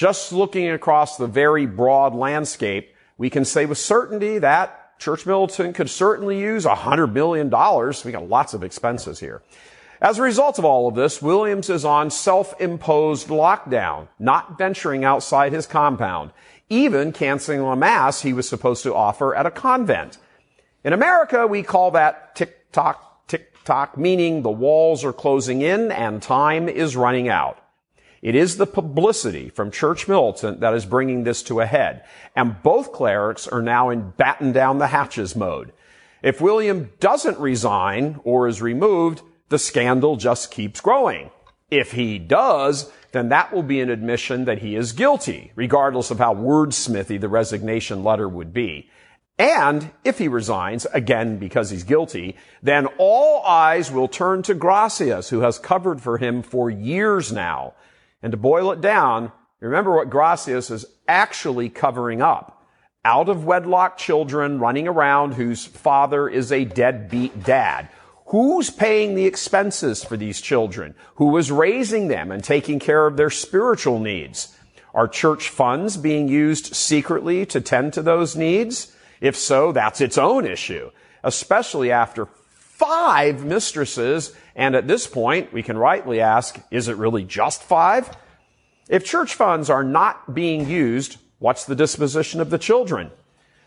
Just 0.01 0.33
looking 0.33 0.71
across 0.71 1.19
the 1.19 1.27
very 1.27 1.67
broad 1.67 2.15
landscape, 2.15 2.95
we 3.19 3.29
can 3.29 3.45
say 3.45 3.67
with 3.67 3.77
certainty 3.77 4.39
that 4.39 4.99
Church 4.99 5.27
Militant 5.27 5.75
could 5.75 5.91
certainly 5.91 6.41
use 6.41 6.65
$100 6.65 7.13
million. 7.13 7.49
We 7.49 8.11
got 8.11 8.27
lots 8.27 8.55
of 8.55 8.65
expenses 8.65 9.21
here. 9.21 9.43
As 10.01 10.19
a 10.19 10.23
result 10.23 10.59
of 10.59 10.65
all 10.65 10.89
of 10.89 10.95
this, 10.95 11.21
Williams 11.21 11.69
is 11.69 11.85
on 11.85 12.11
self-imposed 12.11 13.29
lockdown, 13.29 14.09
not 14.19 14.57
venturing 14.57 15.05
outside 15.05 15.53
his 15.53 15.67
compound, 15.67 16.31
even 16.71 17.13
canceling 17.13 17.61
a 17.61 17.77
mass 17.77 18.23
he 18.23 18.33
was 18.33 18.49
supposed 18.49 18.83
to 18.85 18.95
offer 18.95 19.35
at 19.35 19.45
a 19.45 19.51
convent. 19.51 20.17
In 20.83 20.95
America, 20.95 21.47
we 21.47 21.63
call 21.63 21.91
that 21.91 22.35
tick 22.35 22.73
tock, 22.73 23.29
tick 23.29 23.55
tock, 23.67 23.99
meaning 23.99 24.41
the 24.41 24.51
walls 24.51 25.05
are 25.05 25.13
closing 25.13 25.61
in 25.61 25.93
and 25.93 26.23
time 26.23 26.71
is 26.71 26.97
running 26.97 27.29
out. 27.29 27.60
It 28.23 28.35
is 28.35 28.57
the 28.57 28.67
publicity 28.67 29.49
from 29.49 29.71
Church 29.71 30.07
Militant 30.07 30.61
that 30.61 30.75
is 30.75 30.85
bringing 30.85 31.25
this 31.25 31.43
to 31.45 31.61
a 31.61 31.67
head. 31.67 32.05
And 32.37 32.63
both 32.63 32.93
clerics 32.93 33.49
are 33.49 33.63
now 33.63 33.89
in 33.89 34.11
batten 34.11 34.53
down 34.53 34.79
the 34.79 34.89
hatches 34.89 35.35
mode. 35.35 35.73
If 36.23 36.41
William 36.41 36.91
doesn't 37.01 37.39
resign 37.39 38.21
or 38.25 38.47
is 38.47 38.61
removed, 38.61 39.23
the 39.49 39.59
scandal 39.59 40.17
just 40.17 40.51
keeps 40.51 40.81
growing. 40.81 41.31
If 41.71 41.93
he 41.93 42.19
does, 42.19 42.93
then 43.13 43.31
that 43.31 43.53
will 43.53 43.63
be 43.63 43.81
an 43.81 43.91
admission 43.91 44.45
that 44.45 44.59
he 44.59 44.77
is 44.77 44.93
guilty, 44.93 45.53
regardless 45.55 46.11
of 46.11 46.19
how 46.19 46.35
wordsmithy 46.35 47.19
the 47.21 47.29
resignation 47.29 48.05
letter 48.05 48.29
would 48.29 48.53
be. 48.53 48.91
And 49.39 49.91
if 50.05 50.19
he 50.19 50.29
resigns, 50.29 50.85
again 50.93 51.39
because 51.39 51.71
he's 51.71 51.85
guilty, 51.85 52.37
then 52.63 52.87
all 52.99 53.43
eyes 53.45 53.91
will 53.91 54.09
turn 54.09 54.43
to 54.43 54.55
Gracias, 54.55 55.31
who 55.31 55.41
has 55.41 55.59
covered 55.59 56.03
for 56.03 56.19
him 56.19 56.43
for 56.43 56.69
years 56.69 57.33
now. 57.33 57.73
And 58.23 58.33
to 58.33 58.37
boil 58.37 58.73
it 58.73 58.81
down, 58.81 59.33
remember 59.61 59.97
what 59.97 60.11
Gracias 60.11 60.71
is 60.71 60.87
actually 61.09 61.69
covering 61.69 62.23
up. 62.23 62.67
Out 63.05 63.29
of 63.29 63.45
wedlock 63.45 63.97
children 63.97 64.59
running 64.59 64.87
around 64.87 65.35
whose 65.35 65.65
father 65.65 66.29
is 66.29 66.53
a 66.53 66.67
deadbeat 66.67 67.45
dad. 67.45 67.89
Who's 68.27 68.71
paying 68.71 69.15
the 69.15 69.25
expenses 69.25 70.05
for 70.05 70.17
these 70.17 70.41
children? 70.41 70.95
Who 71.17 71.37
is 71.37 71.51
raising 71.51 72.09
them 72.09 72.31
and 72.31 72.45
taking 72.45 72.79
care 72.79 73.07
of 73.07 73.17
their 73.17 73.31
spiritual 73.31 73.99
needs? 73.99 74.57
Are 74.95 75.09
church 75.09 75.49
funds 75.49 75.97
being 75.97 76.29
used 76.29 76.75
secretly 76.75 77.47
to 77.47 77.61
tend 77.61 77.93
to 77.95 78.03
those 78.03 78.37
needs? 78.37 78.95
If 79.21 79.37
so, 79.37 79.73
that's 79.73 80.01
its 80.01 80.19
own 80.19 80.47
issue, 80.47 80.91
especially 81.25 81.91
after 81.91 82.27
five 82.81 83.45
mistresses. 83.45 84.33
And 84.57 84.75
at 84.75 84.89
this 84.89 85.07
point, 85.07 85.53
we 85.53 85.63
can 85.63 85.77
rightly 85.77 86.23
ask, 86.23 86.59
is 86.71 86.89
it 86.89 86.97
really 86.97 87.25
just 87.25 87.63
five? 87.63 88.11
If 88.89 89.05
church 89.05 89.35
funds 89.35 89.69
are 89.69 89.85
not 89.85 90.35
being 90.35 90.67
used, 90.67 91.19
what's 91.39 91.67
the 91.67 91.77
disposition 91.77 92.41
of 92.41 92.49
the 92.49 92.59
children? 92.59 93.11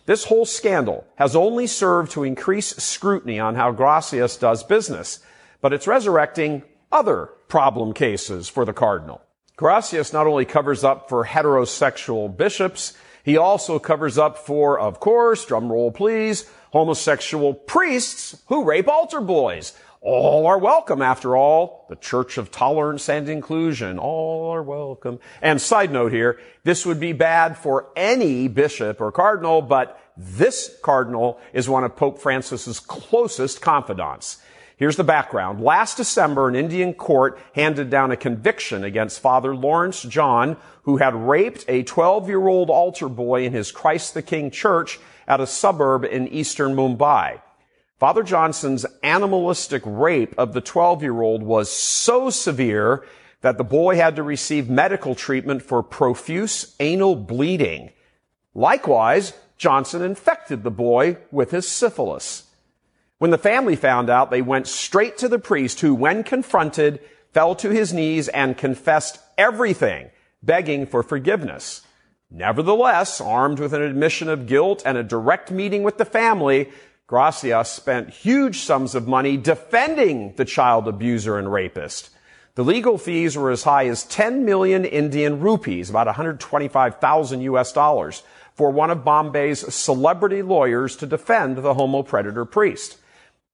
This 0.07 0.25
whole 0.25 0.45
scandal 0.45 1.05
has 1.15 1.35
only 1.35 1.67
served 1.67 2.11
to 2.13 2.23
increase 2.23 2.75
scrutiny 2.75 3.39
on 3.39 3.53
how 3.53 3.71
Gracias 3.71 4.35
does 4.35 4.63
business, 4.63 5.19
but 5.61 5.73
it's 5.73 5.87
resurrecting 5.87 6.63
other 6.91 7.29
problem 7.47 7.93
cases 7.93 8.49
for 8.49 8.65
the 8.65 8.73
cardinal. 8.73 9.21
Gracias 9.55 10.11
not 10.11 10.25
only 10.25 10.43
covers 10.43 10.83
up 10.83 11.07
for 11.07 11.23
heterosexual 11.23 12.35
bishops, 12.35 12.97
he 13.23 13.37
also 13.37 13.77
covers 13.77 14.17
up 14.17 14.39
for, 14.39 14.79
of 14.79 14.99
course, 14.99 15.45
drum 15.45 15.71
roll 15.71 15.91
please, 15.91 16.49
homosexual 16.73 17.53
priests 17.53 18.41
who 18.47 18.63
rape 18.63 18.87
altar 18.87 19.21
boys. 19.21 19.73
All 20.01 20.47
are 20.47 20.57
welcome, 20.57 21.03
after 21.03 21.37
all. 21.37 21.85
The 21.87 21.95
Church 21.95 22.39
of 22.39 22.49
Tolerance 22.49 23.07
and 23.07 23.29
Inclusion. 23.29 23.99
All 23.99 24.49
are 24.49 24.63
welcome. 24.63 25.19
And 25.39 25.61
side 25.61 25.91
note 25.91 26.11
here, 26.11 26.39
this 26.63 26.83
would 26.83 26.99
be 26.99 27.13
bad 27.13 27.59
for 27.59 27.89
any 27.95 28.47
bishop 28.47 28.99
or 29.01 29.11
cardinal, 29.11 29.61
but 29.61 29.99
this 30.17 30.75
cardinal 30.81 31.39
is 31.53 31.69
one 31.69 31.83
of 31.83 31.95
Pope 31.95 32.17
Francis's 32.17 32.79
closest 32.79 33.61
confidants. 33.61 34.39
Here's 34.75 34.97
the 34.97 35.03
background. 35.03 35.61
Last 35.61 35.97
December, 35.97 36.47
an 36.47 36.55
Indian 36.55 36.95
court 36.95 37.39
handed 37.53 37.91
down 37.91 38.09
a 38.09 38.17
conviction 38.17 38.83
against 38.83 39.19
Father 39.19 39.55
Lawrence 39.55 40.01
John, 40.01 40.57
who 40.81 40.97
had 40.97 41.13
raped 41.13 41.65
a 41.67 41.83
12-year-old 41.83 42.71
altar 42.71 43.09
boy 43.09 43.45
in 43.45 43.53
his 43.53 43.71
Christ 43.71 44.15
the 44.15 44.23
King 44.23 44.49
church 44.49 44.99
at 45.27 45.41
a 45.41 45.47
suburb 45.47 46.05
in 46.05 46.27
eastern 46.27 46.75
Mumbai. 46.75 47.41
Father 47.99 48.23
Johnson's 48.23 48.85
animalistic 49.01 49.81
rape 49.85 50.35
of 50.37 50.53
the 50.53 50.61
12-year-old 50.61 51.43
was 51.43 51.71
so 51.71 52.29
severe 52.29 53.05
that 53.41 53.57
the 53.57 53.63
boy 53.63 53.95
had 53.95 54.15
to 54.15 54.23
receive 54.23 54.69
medical 54.69 55.15
treatment 55.15 55.61
for 55.61 55.83
profuse 55.83 56.75
anal 56.79 57.15
bleeding. 57.15 57.91
Likewise, 58.53 59.33
Johnson 59.57 60.01
infected 60.01 60.63
the 60.63 60.71
boy 60.71 61.17
with 61.31 61.51
his 61.51 61.67
syphilis. 61.67 62.43
When 63.19 63.31
the 63.31 63.37
family 63.37 63.77
found 63.77 64.09
out, 64.09 64.31
they 64.31 64.41
went 64.41 64.67
straight 64.67 65.17
to 65.19 65.29
the 65.29 65.39
priest 65.39 65.79
who, 65.79 65.95
when 65.95 66.23
confronted, 66.23 66.99
fell 67.31 67.55
to 67.55 67.69
his 67.69 67.93
knees 67.93 68.27
and 68.27 68.57
confessed 68.57 69.19
everything, 69.37 70.09
begging 70.41 70.85
for 70.85 71.03
forgiveness. 71.03 71.81
Nevertheless, 72.35 73.21
armed 73.21 73.59
with 73.59 73.73
an 73.73 73.83
admission 73.83 74.27
of 74.27 74.47
guilt 74.47 74.81
and 74.87 74.97
a 74.97 75.03
direct 75.03 75.51
meeting 75.51 75.83
with 75.83 75.99
the 75.99 76.05
family, 76.05 76.71
Gracias 77.05 77.69
spent 77.69 78.09
huge 78.09 78.57
sums 78.57 78.95
of 78.95 79.07
money 79.07 79.37
defending 79.37 80.33
the 80.35 80.45
child 80.45 80.87
abuser 80.87 81.37
and 81.37 81.53
rapist. 81.53 82.09
The 82.55 82.63
legal 82.63 82.97
fees 82.97 83.37
were 83.37 83.51
as 83.51 83.63
high 83.63 83.87
as 83.87 84.03
10 84.05 84.45
million 84.45 84.83
Indian 84.83 85.41
rupees, 85.41 85.91
about 85.91 86.07
125,000 86.07 87.41
US 87.41 87.71
dollars, 87.71 88.23
for 88.55 88.71
one 88.71 88.89
of 88.89 89.03
Bombay's 89.03 89.71
celebrity 89.73 90.41
lawyers 90.41 90.95
to 90.97 91.05
defend 91.05 91.57
the 91.57 91.75
homo 91.75 92.01
predator 92.01 92.45
priest. 92.45 92.97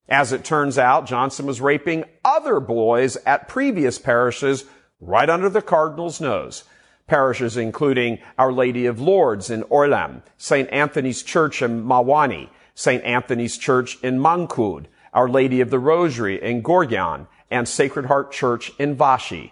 As 0.07 0.31
it 0.31 0.45
turns 0.45 0.77
out, 0.77 1.05
Johnson 1.05 1.45
was 1.45 1.59
raping 1.59 2.05
other 2.24 2.62
boys 2.62 3.17
at 3.25 3.50
previous 3.50 4.00
parishes 4.00 4.63
right 5.01 5.29
under 5.29 5.50
the 5.50 5.62
cardinal's 5.62 6.21
nose. 6.21 6.63
Parishes 7.10 7.58
including 7.58 8.20
Our 8.38 8.54
Lady 8.54 8.86
of 8.86 9.01
Lourdes 9.01 9.50
in 9.50 9.63
Orlem, 9.63 10.22
St. 10.38 10.70
Anthony's 10.70 11.24
Church 11.24 11.62
in 11.62 11.84
Malwani, 11.84 12.50
St. 12.75 13.04
Anthony's 13.04 13.58
Church 13.58 13.98
in 14.01 14.20
Mankhurd, 14.20 14.86
Our 15.13 15.28
Lady 15.28 15.60
of 15.60 15.70
the 15.70 15.80
Rosary 15.80 16.42
in 16.42 16.63
Gurgaon, 16.63 17.28
and 17.51 17.68
Sacred 17.68 18.06
Heart 18.06 18.32
Church 18.32 18.72
in 18.80 18.96
Vashi. 18.96 19.51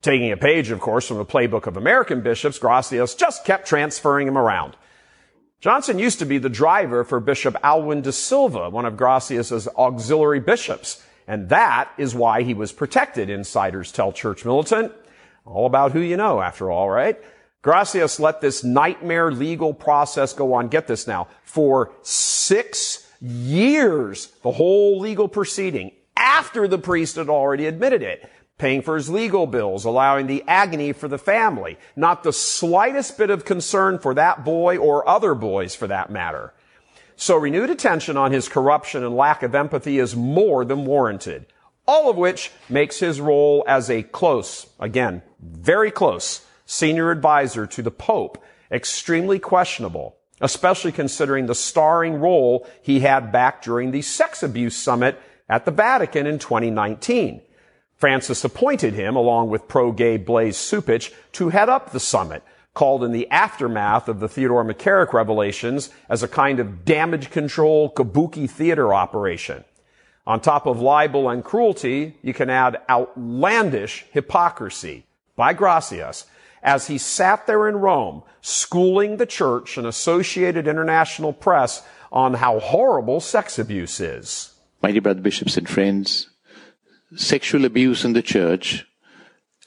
Taking 0.00 0.32
a 0.32 0.36
page, 0.36 0.70
of 0.70 0.80
course, 0.80 1.08
from 1.08 1.16
the 1.18 1.24
playbook 1.24 1.66
of 1.66 1.76
American 1.76 2.20
bishops, 2.20 2.58
Gracias 2.58 3.14
just 3.14 3.44
kept 3.44 3.66
transferring 3.66 4.28
him 4.28 4.38
around. 4.38 4.76
Johnson 5.60 5.98
used 5.98 6.18
to 6.18 6.26
be 6.26 6.36
the 6.36 6.50
driver 6.50 7.04
for 7.04 7.20
Bishop 7.20 7.56
Allwyn 7.64 8.02
D'Silva, 8.02 8.68
one 8.68 8.84
of 8.84 8.98
Gracias's 8.98 9.66
auxiliary 9.78 10.40
bishops, 10.40 11.02
and 11.26 11.48
that 11.48 11.90
is 11.96 12.14
why 12.14 12.42
he 12.42 12.52
was 12.52 12.70
protected, 12.70 13.30
insiders 13.30 13.90
tell 13.90 14.12
Church 14.12 14.44
Militant. 14.44 14.92
All 15.44 15.66
about 15.66 15.92
who 15.92 16.00
you 16.00 16.16
know, 16.16 16.40
after 16.40 16.70
all, 16.70 16.88
right? 16.88 17.18
Gracias 17.62 18.20
let 18.20 18.40
this 18.40 18.62
nightmare 18.62 19.30
legal 19.30 19.72
process 19.72 20.32
go 20.32 20.52
on, 20.54 20.68
get 20.68 20.86
this 20.86 21.06
now, 21.06 21.28
for 21.42 21.92
six 22.02 23.10
years, 23.20 24.32
the 24.42 24.52
whole 24.52 24.98
legal 24.98 25.28
proceeding, 25.28 25.92
after 26.16 26.68
the 26.68 26.78
priest 26.78 27.16
had 27.16 27.28
already 27.28 27.66
admitted 27.66 28.02
it 28.02 28.30
paying 28.58 28.82
for 28.82 28.94
his 28.94 29.10
legal 29.10 29.46
bills, 29.46 29.84
allowing 29.84 30.26
the 30.26 30.44
agony 30.46 30.92
for 30.92 31.08
the 31.08 31.18
family, 31.18 31.76
not 31.96 32.22
the 32.22 32.32
slightest 32.32 33.18
bit 33.18 33.30
of 33.30 33.44
concern 33.44 33.98
for 33.98 34.14
that 34.14 34.44
boy 34.44 34.76
or 34.76 35.08
other 35.08 35.34
boys 35.34 35.74
for 35.74 35.86
that 35.86 36.10
matter. 36.10 36.52
So 37.16 37.36
renewed 37.36 37.70
attention 37.70 38.16
on 38.16 38.32
his 38.32 38.48
corruption 38.48 39.04
and 39.04 39.16
lack 39.16 39.42
of 39.42 39.54
empathy 39.54 39.98
is 39.98 40.16
more 40.16 40.64
than 40.64 40.84
warranted. 40.84 41.46
All 41.86 42.08
of 42.08 42.16
which 42.16 42.50
makes 42.68 42.98
his 42.98 43.20
role 43.20 43.64
as 43.66 43.90
a 43.90 44.02
close, 44.02 44.66
again, 44.80 45.22
very 45.40 45.90
close 45.90 46.46
senior 46.66 47.10
advisor 47.10 47.66
to 47.66 47.82
the 47.82 47.90
Pope 47.90 48.42
extremely 48.70 49.38
questionable, 49.38 50.16
especially 50.40 50.92
considering 50.92 51.46
the 51.46 51.54
starring 51.54 52.14
role 52.14 52.66
he 52.82 53.00
had 53.00 53.30
back 53.30 53.62
during 53.62 53.90
the 53.90 54.02
sex 54.02 54.42
abuse 54.42 54.76
summit 54.76 55.20
at 55.48 55.64
the 55.64 55.70
Vatican 55.70 56.26
in 56.26 56.38
2019. 56.38 57.42
Francis 57.96 58.44
appointed 58.44 58.94
him, 58.94 59.14
along 59.14 59.50
with 59.50 59.68
pro-gay 59.68 60.16
Blase 60.16 60.58
Cupich, 60.58 61.12
to 61.32 61.50
head 61.50 61.68
up 61.68 61.92
the 61.92 62.00
summit, 62.00 62.42
called 62.72 63.04
in 63.04 63.12
the 63.12 63.30
aftermath 63.30 64.08
of 64.08 64.20
the 64.20 64.28
Theodore 64.28 64.64
McCarrick 64.64 65.12
revelations 65.12 65.90
as 66.08 66.22
a 66.22 66.28
kind 66.28 66.58
of 66.58 66.84
damage 66.84 67.30
control 67.30 67.90
kabuki 67.92 68.50
theater 68.50 68.92
operation. 68.92 69.64
On 70.26 70.40
top 70.40 70.66
of 70.66 70.80
libel 70.80 71.28
and 71.28 71.44
cruelty, 71.44 72.16
you 72.22 72.32
can 72.32 72.48
add 72.48 72.80
outlandish 72.88 74.06
hypocrisy 74.12 75.04
by 75.36 75.52
Gracias 75.52 76.26
as 76.62 76.86
he 76.86 76.96
sat 76.96 77.46
there 77.46 77.68
in 77.68 77.76
Rome, 77.76 78.22
schooling 78.40 79.18
the 79.18 79.26
church 79.26 79.76
and 79.76 79.86
associated 79.86 80.66
international 80.66 81.34
press 81.34 81.86
on 82.10 82.34
how 82.34 82.58
horrible 82.58 83.20
sex 83.20 83.58
abuse 83.58 84.00
is. 84.00 84.54
My 84.80 84.92
dear 84.92 85.02
brother 85.02 85.20
bishops 85.20 85.58
and 85.58 85.68
friends, 85.68 86.30
sexual 87.16 87.66
abuse 87.66 88.04
in 88.04 88.14
the 88.14 88.22
church 88.22 88.86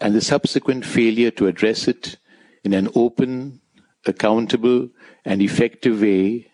and 0.02 0.16
the 0.16 0.22
subsequent 0.22 0.86
failure 0.86 1.32
to 1.32 1.48
address 1.48 1.88
it 1.88 2.18
in 2.64 2.74
an 2.74 2.90
open, 2.96 3.62
accountable, 4.06 4.90
and 5.24 5.42
effective 5.42 6.02
way 6.02 6.52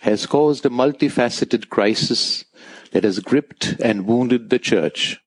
has 0.00 0.26
caused 0.26 0.64
a 0.64 0.70
multifaceted 0.70 1.68
crisis 1.68 2.43
that 2.94 3.02
has 3.04 3.18
gripped 3.18 3.74
and 3.80 4.06
wounded 4.06 4.50
the 4.50 4.58
church. 4.58 5.20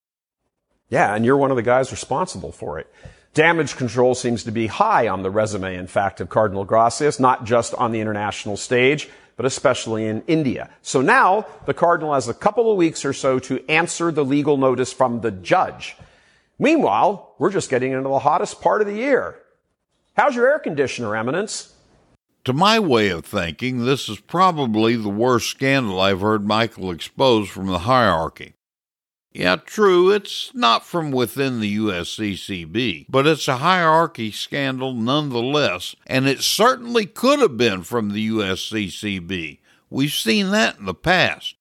Yeah, 0.89 1.13
and 1.13 1.25
you're 1.25 1.35
one 1.35 1.51
of 1.51 1.57
the 1.57 1.63
guys 1.63 1.91
responsible 1.91 2.53
for 2.53 2.79
it. 2.79 2.91
Damage 3.33 3.75
control 3.75 4.15
seems 4.15 4.45
to 4.45 4.51
be 4.51 4.67
high 4.67 5.09
on 5.09 5.21
the 5.21 5.29
resume, 5.29 5.75
in 5.75 5.85
fact, 5.85 6.21
of 6.21 6.29
Cardinal 6.29 6.63
Gracias, 6.63 7.19
not 7.19 7.43
just 7.43 7.73
on 7.75 7.91
the 7.91 7.99
international 7.99 8.55
stage, 8.55 9.09
but 9.35 9.45
especially 9.45 10.05
in 10.05 10.23
India. 10.27 10.69
So 10.81 11.01
now 11.01 11.45
the 11.65 11.73
cardinal 11.73 12.13
has 12.13 12.29
a 12.29 12.33
couple 12.33 12.71
of 12.71 12.77
weeks 12.77 13.03
or 13.03 13.11
so 13.11 13.37
to 13.39 13.69
answer 13.69 14.13
the 14.13 14.23
legal 14.23 14.55
notice 14.55 14.93
from 14.93 15.19
the 15.19 15.31
judge. 15.31 15.97
Meanwhile, 16.57 17.35
we're 17.37 17.51
just 17.51 17.69
getting 17.69 17.91
into 17.91 18.07
the 18.07 18.19
hottest 18.19 18.61
part 18.61 18.79
of 18.79 18.87
the 18.87 18.95
year. 18.95 19.39
How's 20.15 20.35
your 20.35 20.47
air 20.47 20.59
conditioner, 20.59 21.17
Eminence? 21.17 21.73
To 22.47 22.53
my 22.53 22.79
way 22.79 23.09
of 23.09 23.25
thinking, 23.25 23.83
this 23.83 24.07
is 24.07 24.21
probably 24.21 24.95
the 24.95 25.09
worst 25.09 25.49
scandal 25.49 25.99
I've 25.99 26.21
heard 26.21 26.47
Michael 26.47 26.91
expose 26.91 27.49
from 27.49 27.67
the 27.67 27.79
hierarchy. 27.79 28.53
Yeah, 29.33 29.57
true, 29.57 30.11
it's 30.11 30.55
not 30.55 30.85
from 30.85 31.11
within 31.11 31.59
the 31.59 31.75
USCCB, 31.75 33.07
but 33.09 33.27
it's 33.27 33.49
a 33.49 33.57
hierarchy 33.57 34.31
scandal 34.31 34.93
nonetheless, 34.93 35.93
and 36.05 36.25
it 36.25 36.39
certainly 36.39 37.05
could 37.05 37.39
have 37.39 37.57
been 37.57 37.83
from 37.83 38.11
the 38.11 38.29
USCCB. 38.29 39.59
We've 39.89 40.13
seen 40.13 40.51
that 40.51 40.79
in 40.79 40.85
the 40.85 40.93
past. 40.93 41.55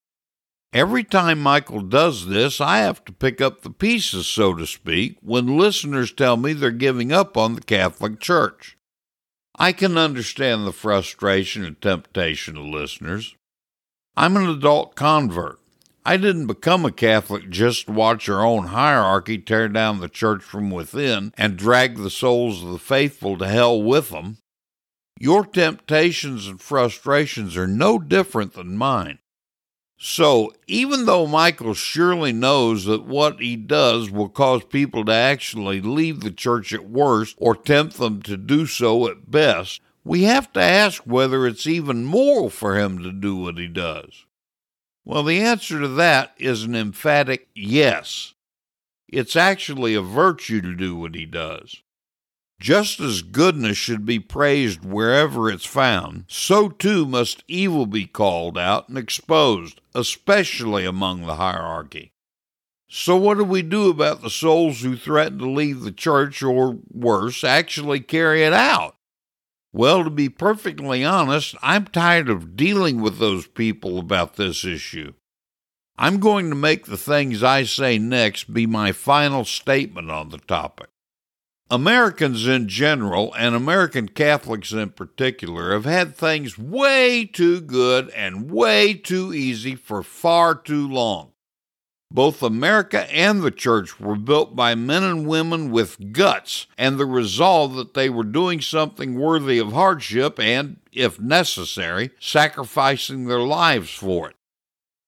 Every 0.72 1.02
time 1.02 1.40
Michael 1.40 1.80
does 1.80 2.28
this, 2.28 2.60
I 2.60 2.78
have 2.78 3.04
to 3.06 3.12
pick 3.12 3.40
up 3.40 3.62
the 3.62 3.70
pieces, 3.70 4.28
so 4.28 4.54
to 4.54 4.68
speak, 4.68 5.16
when 5.20 5.58
listeners 5.58 6.12
tell 6.12 6.36
me 6.36 6.52
they're 6.52 6.70
giving 6.70 7.10
up 7.10 7.36
on 7.36 7.56
the 7.56 7.60
Catholic 7.60 8.20
Church. 8.20 8.75
I 9.58 9.72
can 9.72 9.96
understand 9.96 10.66
the 10.66 10.72
frustration 10.72 11.64
and 11.64 11.80
temptation 11.80 12.58
of 12.58 12.64
listeners. 12.64 13.34
I'm 14.14 14.36
an 14.36 14.48
adult 14.48 14.96
convert. 14.96 15.58
I 16.04 16.18
didn't 16.18 16.46
become 16.46 16.84
a 16.84 16.92
Catholic 16.92 17.48
just 17.48 17.86
to 17.86 17.92
watch 17.92 18.28
our 18.28 18.44
own 18.44 18.66
hierarchy 18.66 19.38
tear 19.38 19.68
down 19.68 20.00
the 20.00 20.08
church 20.08 20.42
from 20.42 20.70
within 20.70 21.32
and 21.38 21.56
drag 21.56 21.96
the 21.96 22.10
souls 22.10 22.62
of 22.62 22.70
the 22.70 22.78
faithful 22.78 23.38
to 23.38 23.48
hell 23.48 23.82
with 23.82 24.10
them. 24.10 24.38
Your 25.18 25.44
temptations 25.44 26.46
and 26.46 26.60
frustrations 26.60 27.56
are 27.56 27.66
no 27.66 27.98
different 27.98 28.52
than 28.52 28.76
mine. 28.76 29.18
So, 29.98 30.52
even 30.66 31.06
though 31.06 31.26
Michael 31.26 31.72
surely 31.72 32.32
knows 32.32 32.84
that 32.84 33.04
what 33.04 33.40
he 33.40 33.56
does 33.56 34.10
will 34.10 34.28
cause 34.28 34.62
people 34.64 35.04
to 35.06 35.12
actually 35.12 35.80
leave 35.80 36.20
the 36.20 36.30
church 36.30 36.72
at 36.74 36.88
worst 36.88 37.34
or 37.38 37.56
tempt 37.56 37.96
them 37.96 38.20
to 38.22 38.36
do 38.36 38.66
so 38.66 39.08
at 39.08 39.30
best, 39.30 39.80
we 40.04 40.24
have 40.24 40.52
to 40.52 40.60
ask 40.60 41.02
whether 41.04 41.46
it's 41.46 41.66
even 41.66 42.04
moral 42.04 42.50
for 42.50 42.78
him 42.78 43.02
to 43.02 43.10
do 43.10 43.36
what 43.36 43.56
he 43.56 43.66
does. 43.66 44.26
Well, 45.04 45.22
the 45.22 45.40
answer 45.40 45.80
to 45.80 45.88
that 45.88 46.34
is 46.36 46.64
an 46.64 46.74
emphatic 46.74 47.48
yes. 47.54 48.34
It's 49.08 49.34
actually 49.34 49.94
a 49.94 50.02
virtue 50.02 50.60
to 50.60 50.74
do 50.74 50.94
what 50.96 51.14
he 51.14 51.24
does. 51.24 51.82
Just 52.58 53.00
as 53.00 53.22
goodness 53.22 53.76
should 53.76 54.06
be 54.06 54.18
praised 54.18 54.84
wherever 54.84 55.50
it's 55.50 55.66
found, 55.66 56.24
so 56.26 56.68
too 56.68 57.04
must 57.04 57.44
evil 57.46 57.86
be 57.86 58.06
called 58.06 58.56
out 58.56 58.88
and 58.88 58.96
exposed, 58.96 59.80
especially 59.94 60.86
among 60.86 61.26
the 61.26 61.34
hierarchy. 61.34 62.12
So, 62.88 63.16
what 63.16 63.36
do 63.36 63.44
we 63.44 63.62
do 63.62 63.90
about 63.90 64.22
the 64.22 64.30
souls 64.30 64.80
who 64.80 64.96
threaten 64.96 65.38
to 65.38 65.50
leave 65.50 65.80
the 65.80 65.92
church 65.92 66.42
or, 66.42 66.78
worse, 66.90 67.44
actually 67.44 68.00
carry 68.00 68.42
it 68.42 68.52
out? 68.52 68.96
Well, 69.72 70.04
to 70.04 70.10
be 70.10 70.30
perfectly 70.30 71.04
honest, 71.04 71.54
I'm 71.60 71.84
tired 71.84 72.30
of 72.30 72.56
dealing 72.56 73.02
with 73.02 73.18
those 73.18 73.46
people 73.46 73.98
about 73.98 74.36
this 74.36 74.64
issue. 74.64 75.12
I'm 75.98 76.20
going 76.20 76.48
to 76.48 76.56
make 76.56 76.86
the 76.86 76.96
things 76.96 77.42
I 77.42 77.64
say 77.64 77.98
next 77.98 78.54
be 78.54 78.66
my 78.66 78.92
final 78.92 79.44
statement 79.44 80.10
on 80.10 80.30
the 80.30 80.38
topic. 80.38 80.88
Americans 81.68 82.46
in 82.46 82.68
general, 82.68 83.34
and 83.34 83.54
American 83.54 84.08
Catholics 84.08 84.72
in 84.72 84.90
particular, 84.90 85.72
have 85.72 85.84
had 85.84 86.14
things 86.14 86.56
way 86.56 87.24
too 87.24 87.60
good 87.60 88.08
and 88.10 88.48
way 88.50 88.94
too 88.94 89.34
easy 89.34 89.74
for 89.74 90.04
far 90.04 90.54
too 90.54 90.88
long. 90.88 91.32
Both 92.08 92.40
America 92.40 93.12
and 93.12 93.42
the 93.42 93.50
church 93.50 93.98
were 93.98 94.14
built 94.14 94.54
by 94.54 94.76
men 94.76 95.02
and 95.02 95.26
women 95.26 95.72
with 95.72 96.12
guts 96.12 96.68
and 96.78 96.98
the 96.98 97.06
resolve 97.06 97.74
that 97.74 97.94
they 97.94 98.08
were 98.08 98.22
doing 98.22 98.60
something 98.60 99.18
worthy 99.18 99.58
of 99.58 99.72
hardship 99.72 100.38
and, 100.38 100.78
if 100.92 101.18
necessary, 101.20 102.10
sacrificing 102.20 103.26
their 103.26 103.40
lives 103.40 103.90
for 103.90 104.30
it. 104.30 104.36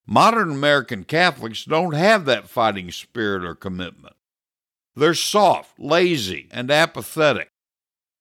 Modern 0.08 0.50
American 0.50 1.04
Catholics 1.04 1.64
don't 1.64 1.94
have 1.94 2.24
that 2.24 2.48
fighting 2.48 2.90
spirit 2.90 3.44
or 3.44 3.54
commitment. 3.54 4.16
They're 4.98 5.14
soft, 5.14 5.78
lazy, 5.78 6.48
and 6.50 6.72
apathetic. 6.72 7.50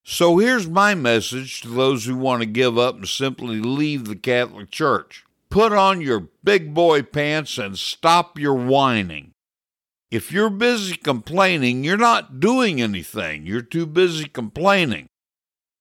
So 0.04 0.38
here's 0.38 0.68
my 0.68 0.94
message 0.94 1.62
to 1.62 1.70
those 1.70 2.06
who 2.06 2.16
want 2.16 2.44
to 2.44 2.46
give 2.46 2.78
up 2.78 2.98
and 2.98 3.08
simply 3.08 3.60
leave 3.60 4.06
the 4.06 4.16
Catholic 4.16 4.70
Church. 4.70 5.26
Put 5.50 5.74
on 5.74 6.02
your 6.02 6.30
big 6.44 6.76
boy 6.76 7.02
pants 7.02 7.58
and 7.58 7.80
stop 7.80 8.38
your 8.38 8.54
whining. 8.54 9.32
If 10.12 10.32
you're 10.32 10.52
busy 10.52 10.98
complaining, 10.98 11.84
you're 11.84 11.98
not 11.98 12.40
doing 12.40 12.80
anything. 12.80 13.48
You're 13.48 13.64
too 13.64 13.88
busy 13.88 14.26
complaining. 14.26 15.08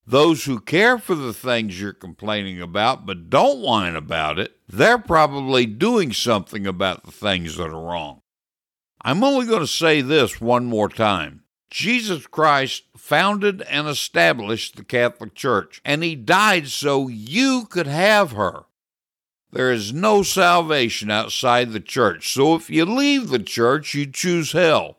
Those 0.07 0.47
who 0.47 0.61
care 0.61 0.97
for 0.97 1.15
the 1.15 1.35
things 1.35 1.79
you're 1.79 1.93
complaining 1.93 2.63
about 2.63 3.05
but 3.05 3.29
don't 3.29 3.61
whine 3.61 3.97
about 3.97 4.39
it, 4.39 4.57
they're 4.67 4.97
probably 4.97 5.67
doing 5.67 6.15
something 6.15 6.67
about 6.67 7.05
the 7.05 7.13
things 7.13 7.57
that 7.59 7.69
are 7.69 7.87
wrong. 7.87 8.23
I'm 9.03 9.23
only 9.23 9.47
going 9.47 9.61
to 9.61 9.67
say 9.67 10.01
this 10.01 10.41
one 10.41 10.67
more 10.67 10.89
time. 10.89 11.43
Jesus 11.71 12.27
Christ 12.27 12.85
founded 12.97 13.63
and 13.63 13.89
established 13.89 14.77
the 14.77 14.85
Catholic 14.85 15.35
Church, 15.35 15.81
and 15.85 16.03
he 16.03 16.15
died 16.15 16.69
so 16.69 17.09
you 17.09 17.67
could 17.69 17.87
have 17.87 18.33
her. 18.33 18.65
There 19.53 19.73
is 19.73 19.93
no 19.93 20.23
salvation 20.23 21.11
outside 21.11 21.73
the 21.73 21.81
church, 21.81 22.33
so 22.33 22.55
if 22.55 22.69
you 22.71 22.85
leave 22.85 23.29
the 23.29 23.39
church, 23.39 23.95
you 23.95 24.07
choose 24.07 24.53
hell. 24.53 24.99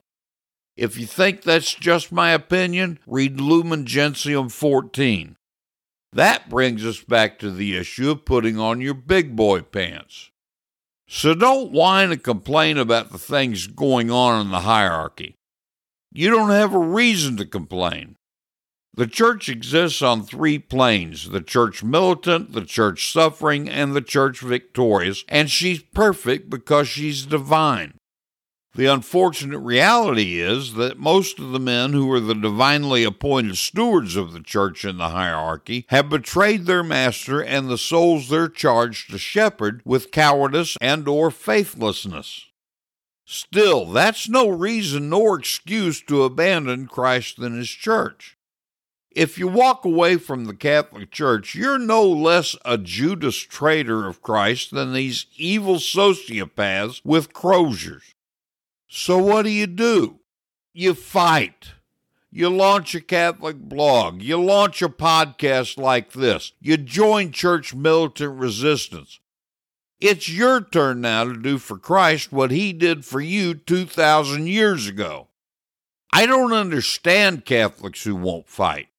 If 0.75 0.97
you 0.97 1.05
think 1.05 1.41
that's 1.41 1.73
just 1.73 2.11
my 2.11 2.31
opinion, 2.31 2.99
read 3.07 3.41
Lumen 3.41 3.85
Gentium 3.85 4.49
14. 4.49 5.35
That 6.13 6.49
brings 6.49 6.85
us 6.85 7.03
back 7.03 7.39
to 7.39 7.51
the 7.51 7.75
issue 7.75 8.11
of 8.11 8.25
putting 8.25 8.59
on 8.59 8.81
your 8.81 8.93
big 8.93 9.35
boy 9.35 9.61
pants. 9.61 10.31
So 11.07 11.33
don't 11.33 11.71
whine 11.71 12.11
and 12.11 12.21
complain 12.21 12.77
about 12.77 13.11
the 13.11 13.17
things 13.17 13.67
going 13.67 14.11
on 14.11 14.41
in 14.41 14.51
the 14.51 14.61
hierarchy. 14.61 15.35
You 16.11 16.29
don't 16.29 16.49
have 16.49 16.73
a 16.73 16.79
reason 16.79 17.37
to 17.37 17.45
complain. 17.45 18.15
The 18.93 19.07
church 19.07 19.47
exists 19.47 20.01
on 20.01 20.23
three 20.23 20.57
planes 20.57 21.29
the 21.29 21.41
church 21.41 21.83
militant, 21.83 22.53
the 22.53 22.65
church 22.65 23.11
suffering, 23.11 23.69
and 23.69 23.95
the 23.95 24.01
church 24.01 24.39
victorious, 24.39 25.23
and 25.29 25.51
she's 25.51 25.83
perfect 25.83 26.49
because 26.49 26.87
she's 26.87 27.25
divine. 27.25 27.93
The 28.77 28.85
unfortunate 28.85 29.57
reality 29.57 30.39
is 30.39 30.75
that 30.75 30.99
most 30.99 31.39
of 31.39 31.49
the 31.49 31.59
men 31.59 31.93
who 31.93 32.11
are 32.11 32.19
the 32.19 32.35
divinely 32.35 33.03
appointed 33.03 33.57
stewards 33.57 34.15
of 34.15 34.33
the 34.33 34.39
church 34.39 34.85
in 34.85 34.97
the 34.97 35.09
hierarchy 35.09 35.87
have 35.89 36.11
betrayed 36.11 36.67
their 36.67 36.83
master 36.83 37.41
and 37.41 37.67
the 37.67 37.79
souls 37.79 38.29
they're 38.29 38.47
charged 38.47 39.09
to 39.09 39.17
shepherd 39.17 39.81
with 39.83 40.11
cowardice 40.11 40.77
and 40.79 41.07
or 41.07 41.31
faithlessness. 41.31 42.45
Still, 43.25 43.87
that's 43.87 44.29
no 44.29 44.47
reason 44.47 45.09
nor 45.09 45.39
excuse 45.39 45.99
to 46.03 46.21
abandon 46.21 46.85
Christ 46.85 47.39
and 47.39 47.57
his 47.57 47.69
church. 47.69 48.37
If 49.09 49.39
you 49.39 49.47
walk 49.47 49.85
away 49.85 50.17
from 50.17 50.45
the 50.45 50.53
Catholic 50.53 51.09
Church, 51.09 51.55
you're 51.55 51.79
no 51.79 52.07
less 52.07 52.55
a 52.63 52.77
Judas 52.77 53.37
traitor 53.37 54.05
of 54.05 54.21
Christ 54.21 54.69
than 54.69 54.93
these 54.93 55.25
evil 55.35 55.77
sociopaths 55.77 57.01
with 57.03 57.33
croziers. 57.33 58.13
So 58.87 59.17
what 59.17 59.43
do 59.43 59.49
you 59.49 59.67
do? 59.67 60.19
You 60.73 60.93
fight. 60.93 61.73
You 62.31 62.49
launch 62.49 62.93
a 62.93 63.01
Catholic 63.01 63.57
blog. 63.57 64.21
You 64.21 64.41
launch 64.41 64.81
a 64.81 64.89
podcast 64.89 65.77
like 65.77 66.13
this. 66.13 66.53
You 66.59 66.77
join 66.77 67.31
church 67.31 67.73
militant 67.73 68.39
resistance. 68.39 69.19
It's 69.99 70.29
your 70.29 70.61
turn 70.61 71.01
now 71.01 71.23
to 71.23 71.35
do 71.35 71.57
for 71.57 71.77
Christ 71.77 72.31
what 72.31 72.51
he 72.51 72.71
did 72.73 73.03
for 73.03 73.19
you 73.19 73.55
2,000 73.55 74.45
years 74.45 74.87
ago. 74.87 75.29
I 76.13 76.25
don't 76.25 76.53
understand 76.53 77.45
Catholics 77.45 78.03
who 78.03 78.15
won't 78.15 78.47
fight. 78.47 78.89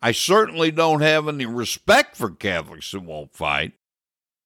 I 0.00 0.12
certainly 0.12 0.70
don't 0.70 1.02
have 1.02 1.28
any 1.28 1.46
respect 1.46 2.16
for 2.16 2.30
Catholics 2.30 2.90
who 2.92 3.00
won't 3.00 3.34
fight. 3.34 3.72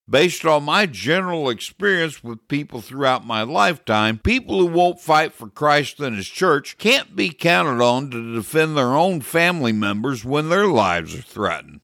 Based 0.08 0.44
on 0.44 0.64
my 0.64 0.84
general 0.84 1.48
experience 1.48 2.22
with 2.22 2.46
people 2.46 2.82
throughout 2.82 3.26
my 3.26 3.42
lifetime, 3.42 4.18
people 4.18 4.58
who 4.58 4.66
won't 4.66 5.00
fight 5.00 5.32
for 5.32 5.48
Christ 5.48 5.98
and 5.98 6.14
His 6.14 6.28
church 6.28 6.76
can't 6.76 7.16
be 7.16 7.30
counted 7.30 7.82
on 7.82 8.10
to 8.10 8.34
defend 8.34 8.76
their 8.76 8.94
own 8.94 9.22
family 9.22 9.72
members 9.72 10.22
when 10.22 10.50
their 10.50 10.66
lives 10.66 11.14
are 11.14 11.22
threatened. 11.22 11.80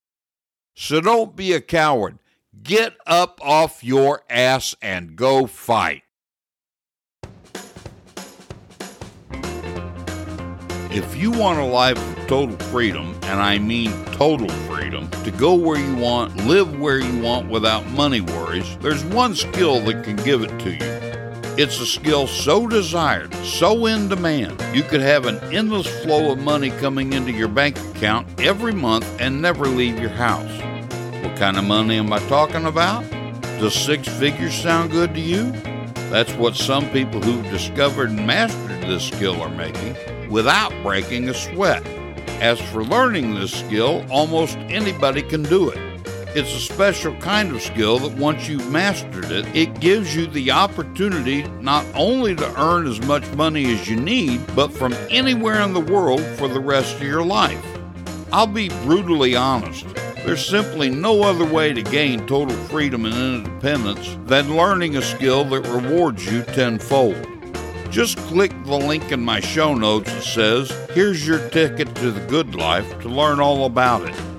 So 0.74 1.00
don't 1.00 1.35
be 1.35 1.54
a 1.54 1.62
coward. 1.62 2.18
Get 2.62 2.94
up 3.06 3.40
off 3.42 3.83
your 3.83 4.22
ass 4.28 4.74
and 4.83 5.16
go 5.16 5.46
fight. 5.46 6.02
If 10.92 11.14
you 11.14 11.31
want 11.31 11.61
a 11.61 11.64
life 11.64 11.96
of 11.96 12.26
total 12.26 12.57
freedom, 12.66 13.16
and 13.22 13.40
I 13.40 13.61
mean 13.61 13.92
total 14.07 14.48
freedom, 14.66 15.09
to 15.22 15.31
go 15.31 15.55
where 15.55 15.79
you 15.79 15.94
want, 15.94 16.37
live 16.48 16.81
where 16.81 16.98
you 16.98 17.22
want 17.22 17.48
without 17.48 17.87
money 17.90 18.20
worries, 18.20 18.76
there's 18.79 19.05
one 19.05 19.37
skill 19.37 19.81
that 19.83 20.03
can 20.03 20.16
give 20.16 20.42
it 20.42 20.59
to 20.59 20.72
you. 20.72 21.00
It's 21.57 21.79
a 21.79 21.87
skill 21.87 22.26
so 22.26 22.66
desired, 22.66 23.33
so 23.37 23.87
in 23.87 24.09
demand, 24.09 24.61
you 24.74 24.83
could 24.83 25.00
have 25.00 25.26
an 25.26 25.38
endless 25.55 25.87
flow 26.03 26.33
of 26.33 26.40
money 26.40 26.70
coming 26.70 27.12
into 27.12 27.31
your 27.31 27.46
bank 27.46 27.79
account 27.94 28.26
every 28.40 28.72
month 28.72 29.07
and 29.20 29.40
never 29.40 29.66
leave 29.66 29.96
your 30.00 30.11
house. 30.11 30.61
What 31.22 31.37
kind 31.37 31.57
of 31.57 31.62
money 31.62 31.98
am 31.98 32.12
I 32.12 32.18
talking 32.26 32.64
about? 32.64 33.09
Does 33.61 33.74
six 33.74 34.09
figures 34.09 34.55
sound 34.61 34.90
good 34.90 35.14
to 35.14 35.20
you? 35.20 35.53
That's 36.11 36.33
what 36.35 36.57
some 36.57 36.90
people 36.90 37.20
who've 37.20 37.49
discovered 37.53 38.11
and 38.11 38.27
mastered 38.27 38.83
this 38.83 39.07
skill 39.07 39.40
are 39.40 39.49
making 39.49 39.96
without 40.29 40.73
breaking 40.83 41.29
a 41.29 41.35
sweat. 41.35 41.87
As 42.40 42.61
for 42.61 42.83
learning 42.83 43.37
this 43.37 43.53
skill, 43.53 44.05
almost 44.11 44.57
anybody 44.68 45.23
can 45.23 45.44
do 45.44 45.70
it. 45.70 45.79
It's 46.35 46.53
a 46.53 46.59
special 46.59 47.14
kind 47.18 47.55
of 47.55 47.62
skill 47.62 48.01
that 48.01 48.18
once 48.18 48.49
you've 48.49 48.68
mastered 48.73 49.27
it, 49.27 49.46
it 49.55 49.79
gives 49.79 50.16
you 50.16 50.27
the 50.27 50.51
opportunity 50.51 51.44
not 51.61 51.87
only 51.94 52.35
to 52.35 52.61
earn 52.61 52.88
as 52.88 53.01
much 53.03 53.29
money 53.35 53.73
as 53.73 53.88
you 53.88 53.94
need, 53.94 54.40
but 54.57 54.73
from 54.73 54.92
anywhere 55.11 55.61
in 55.61 55.75
the 55.75 55.81
world 55.81 56.23
for 56.38 56.49
the 56.49 56.61
rest 56.61 56.96
of 56.96 57.03
your 57.03 57.25
life. 57.25 57.64
I'll 58.33 58.49
be 58.49 58.68
brutally 58.85 59.37
honest. 59.37 59.87
There's 60.24 60.44
simply 60.44 60.90
no 60.90 61.22
other 61.22 61.44
way 61.44 61.72
to 61.72 61.83
gain 61.83 62.26
total 62.26 62.56
freedom 62.66 63.04
and 63.06 63.14
independence 63.14 64.16
than 64.26 64.54
learning 64.54 64.96
a 64.96 65.02
skill 65.02 65.44
that 65.46 65.66
rewards 65.66 66.30
you 66.30 66.42
tenfold. 66.42 67.26
Just 67.90 68.18
click 68.18 68.52
the 68.64 68.76
link 68.76 69.11
in 69.11 69.20
my 69.20 69.40
show 69.40 69.74
notes 69.74 70.12
that 70.12 70.22
says, 70.22 70.70
Here's 70.92 71.26
your 71.26 71.48
ticket 71.48 71.92
to 71.96 72.12
the 72.12 72.24
good 72.26 72.54
life 72.54 73.00
to 73.00 73.09
learn 73.09 73.40
all 73.40 73.64
about 73.64 74.09
it. 74.09 74.30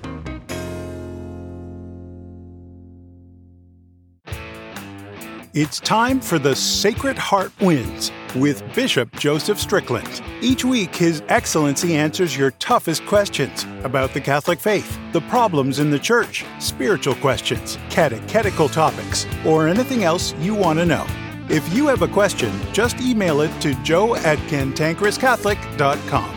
It's 5.54 5.82
time 5.82 6.22
for 6.22 6.40
the 6.40 6.56
Sacred 6.56 7.18
Heart 7.18 7.52
Wins 7.60 8.10
with 8.38 8.64
Bishop 8.74 9.12
Joseph 9.20 9.60
Strickland. 9.60 10.22
Each 10.40 10.64
week, 10.64 10.96
His 10.96 11.22
Excellency 11.28 11.98
answers 11.98 12.38
your 12.38 12.52
toughest 12.52 13.06
questions 13.06 13.66
about 13.84 14.14
the 14.14 14.22
Catholic 14.22 14.62
faith, 14.62 14.98
the 15.12 15.20
problems 15.20 15.80
in 15.80 15.90
the 15.90 16.00
Church, 16.00 16.46
spiritual 16.60 17.16
questions, 17.16 17.78
catechetical 17.90 18.70
topics, 18.70 19.26
or 19.46 19.68
anything 19.68 20.06
else 20.06 20.34
you 20.40 20.56
want 20.56 20.80
to 20.80 20.86
know. 20.86 21.06
If 21.50 21.74
you 21.74 21.86
have 21.88 22.02
a 22.02 22.08
question, 22.08 22.54
just 22.72 23.02
email 23.02 23.42
it 23.42 23.52
to 23.60 23.74
joe 23.84 24.16
at 24.16 24.38
cantankerouscatholic.com. 24.48 26.36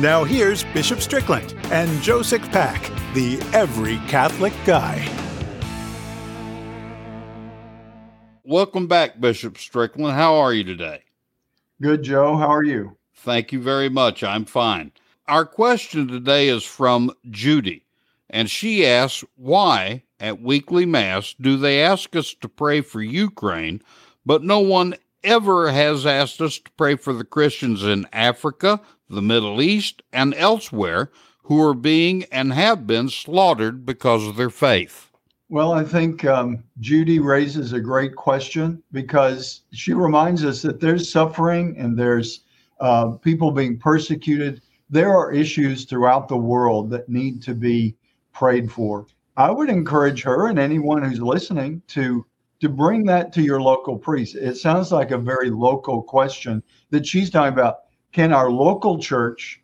Now 0.00 0.24
here's 0.24 0.64
Bishop 0.64 1.00
Strickland 1.00 1.54
and 1.70 2.02
Joe 2.02 2.24
Pack, 2.24 2.90
the 3.14 3.38
Every 3.52 3.98
Catholic 4.08 4.52
Guy. 4.66 5.27
Welcome 8.50 8.86
back, 8.86 9.20
Bishop 9.20 9.58
Strickland. 9.58 10.14
How 10.14 10.36
are 10.36 10.54
you 10.54 10.64
today? 10.64 11.02
Good, 11.82 12.02
Joe. 12.02 12.34
How 12.34 12.46
are 12.46 12.64
you? 12.64 12.96
Thank 13.16 13.52
you 13.52 13.60
very 13.60 13.90
much. 13.90 14.24
I'm 14.24 14.46
fine. 14.46 14.90
Our 15.26 15.44
question 15.44 16.08
today 16.08 16.48
is 16.48 16.64
from 16.64 17.10
Judy, 17.28 17.84
and 18.30 18.48
she 18.48 18.86
asks 18.86 19.22
why 19.36 20.02
at 20.18 20.40
weekly 20.40 20.86
Mass 20.86 21.34
do 21.38 21.58
they 21.58 21.82
ask 21.82 22.16
us 22.16 22.32
to 22.40 22.48
pray 22.48 22.80
for 22.80 23.02
Ukraine 23.02 23.82
but 24.24 24.42
no 24.42 24.60
one 24.60 24.94
ever 25.22 25.70
has 25.70 26.06
asked 26.06 26.40
us 26.40 26.58
to 26.58 26.70
pray 26.78 26.96
for 26.96 27.12
the 27.12 27.24
Christians 27.24 27.84
in 27.84 28.06
Africa, 28.14 28.80
the 29.10 29.20
Middle 29.20 29.60
East, 29.60 30.00
and 30.10 30.34
elsewhere 30.34 31.10
who 31.42 31.62
are 31.62 31.74
being 31.74 32.24
and 32.32 32.54
have 32.54 32.86
been 32.86 33.10
slaughtered 33.10 33.84
because 33.84 34.26
of 34.26 34.36
their 34.36 34.48
faith. 34.48 35.07
Well, 35.50 35.72
I 35.72 35.82
think 35.82 36.26
um, 36.26 36.62
Judy 36.78 37.20
raises 37.20 37.72
a 37.72 37.80
great 37.80 38.14
question 38.14 38.82
because 38.92 39.62
she 39.72 39.94
reminds 39.94 40.44
us 40.44 40.60
that 40.60 40.78
there's 40.78 41.10
suffering 41.10 41.74
and 41.78 41.98
there's 41.98 42.40
uh, 42.80 43.12
people 43.12 43.50
being 43.50 43.78
persecuted. 43.78 44.60
There 44.90 45.16
are 45.16 45.32
issues 45.32 45.86
throughout 45.86 46.28
the 46.28 46.36
world 46.36 46.90
that 46.90 47.08
need 47.08 47.42
to 47.44 47.54
be 47.54 47.96
prayed 48.34 48.70
for. 48.70 49.06
I 49.38 49.50
would 49.50 49.70
encourage 49.70 50.22
her 50.24 50.48
and 50.48 50.58
anyone 50.58 51.02
who's 51.02 51.20
listening 51.20 51.80
to 51.88 52.26
to 52.60 52.68
bring 52.68 53.04
that 53.04 53.32
to 53.32 53.40
your 53.40 53.62
local 53.62 53.96
priest. 53.96 54.34
It 54.34 54.56
sounds 54.56 54.90
like 54.90 55.12
a 55.12 55.18
very 55.18 55.48
local 55.48 56.02
question 56.02 56.62
that 56.90 57.06
she's 57.06 57.30
talking 57.30 57.52
about. 57.52 57.84
Can 58.12 58.32
our 58.32 58.50
local 58.50 58.98
church 58.98 59.62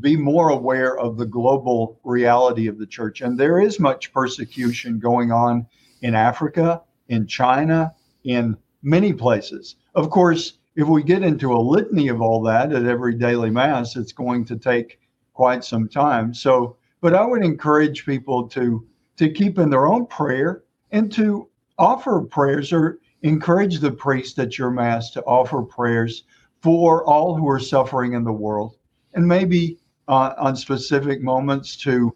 be 0.00 0.16
more 0.16 0.50
aware 0.50 0.98
of 0.98 1.16
the 1.16 1.26
global 1.26 2.00
reality 2.04 2.66
of 2.66 2.78
the 2.78 2.86
church? 2.86 3.20
And 3.20 3.38
there 3.38 3.60
is 3.60 3.78
much 3.78 4.12
persecution 4.12 4.98
going 4.98 5.30
on 5.30 5.66
in 6.00 6.14
Africa, 6.14 6.82
in 7.08 7.26
China, 7.26 7.94
in 8.24 8.56
many 8.82 9.12
places. 9.12 9.76
Of 9.94 10.10
course, 10.10 10.58
if 10.74 10.88
we 10.88 11.02
get 11.02 11.22
into 11.22 11.52
a 11.52 11.58
litany 11.58 12.08
of 12.08 12.20
all 12.20 12.42
that 12.42 12.72
at 12.72 12.86
every 12.86 13.14
daily 13.14 13.50
mass, 13.50 13.96
it's 13.96 14.12
going 14.12 14.44
to 14.46 14.56
take 14.56 14.98
quite 15.34 15.64
some 15.64 15.88
time. 15.88 16.32
So, 16.32 16.76
but 17.00 17.14
I 17.14 17.24
would 17.24 17.44
encourage 17.44 18.06
people 18.06 18.48
to 18.50 18.86
to 19.16 19.30
keep 19.30 19.58
in 19.58 19.68
their 19.68 19.86
own 19.86 20.06
prayer 20.06 20.64
and 20.90 21.12
to 21.12 21.48
offer 21.78 22.22
prayers 22.22 22.72
or 22.72 22.98
encourage 23.22 23.78
the 23.78 23.92
priest 23.92 24.38
at 24.38 24.56
your 24.58 24.70
mass 24.70 25.10
to 25.10 25.22
offer 25.24 25.62
prayers 25.62 26.24
for 26.62 27.04
all 27.04 27.36
who 27.36 27.48
are 27.48 27.60
suffering 27.60 28.14
in 28.14 28.24
the 28.24 28.32
world 28.32 28.76
and 29.14 29.26
maybe 29.26 29.78
uh, 30.08 30.34
on 30.38 30.56
specific 30.56 31.22
moments 31.22 31.76
to 31.76 32.14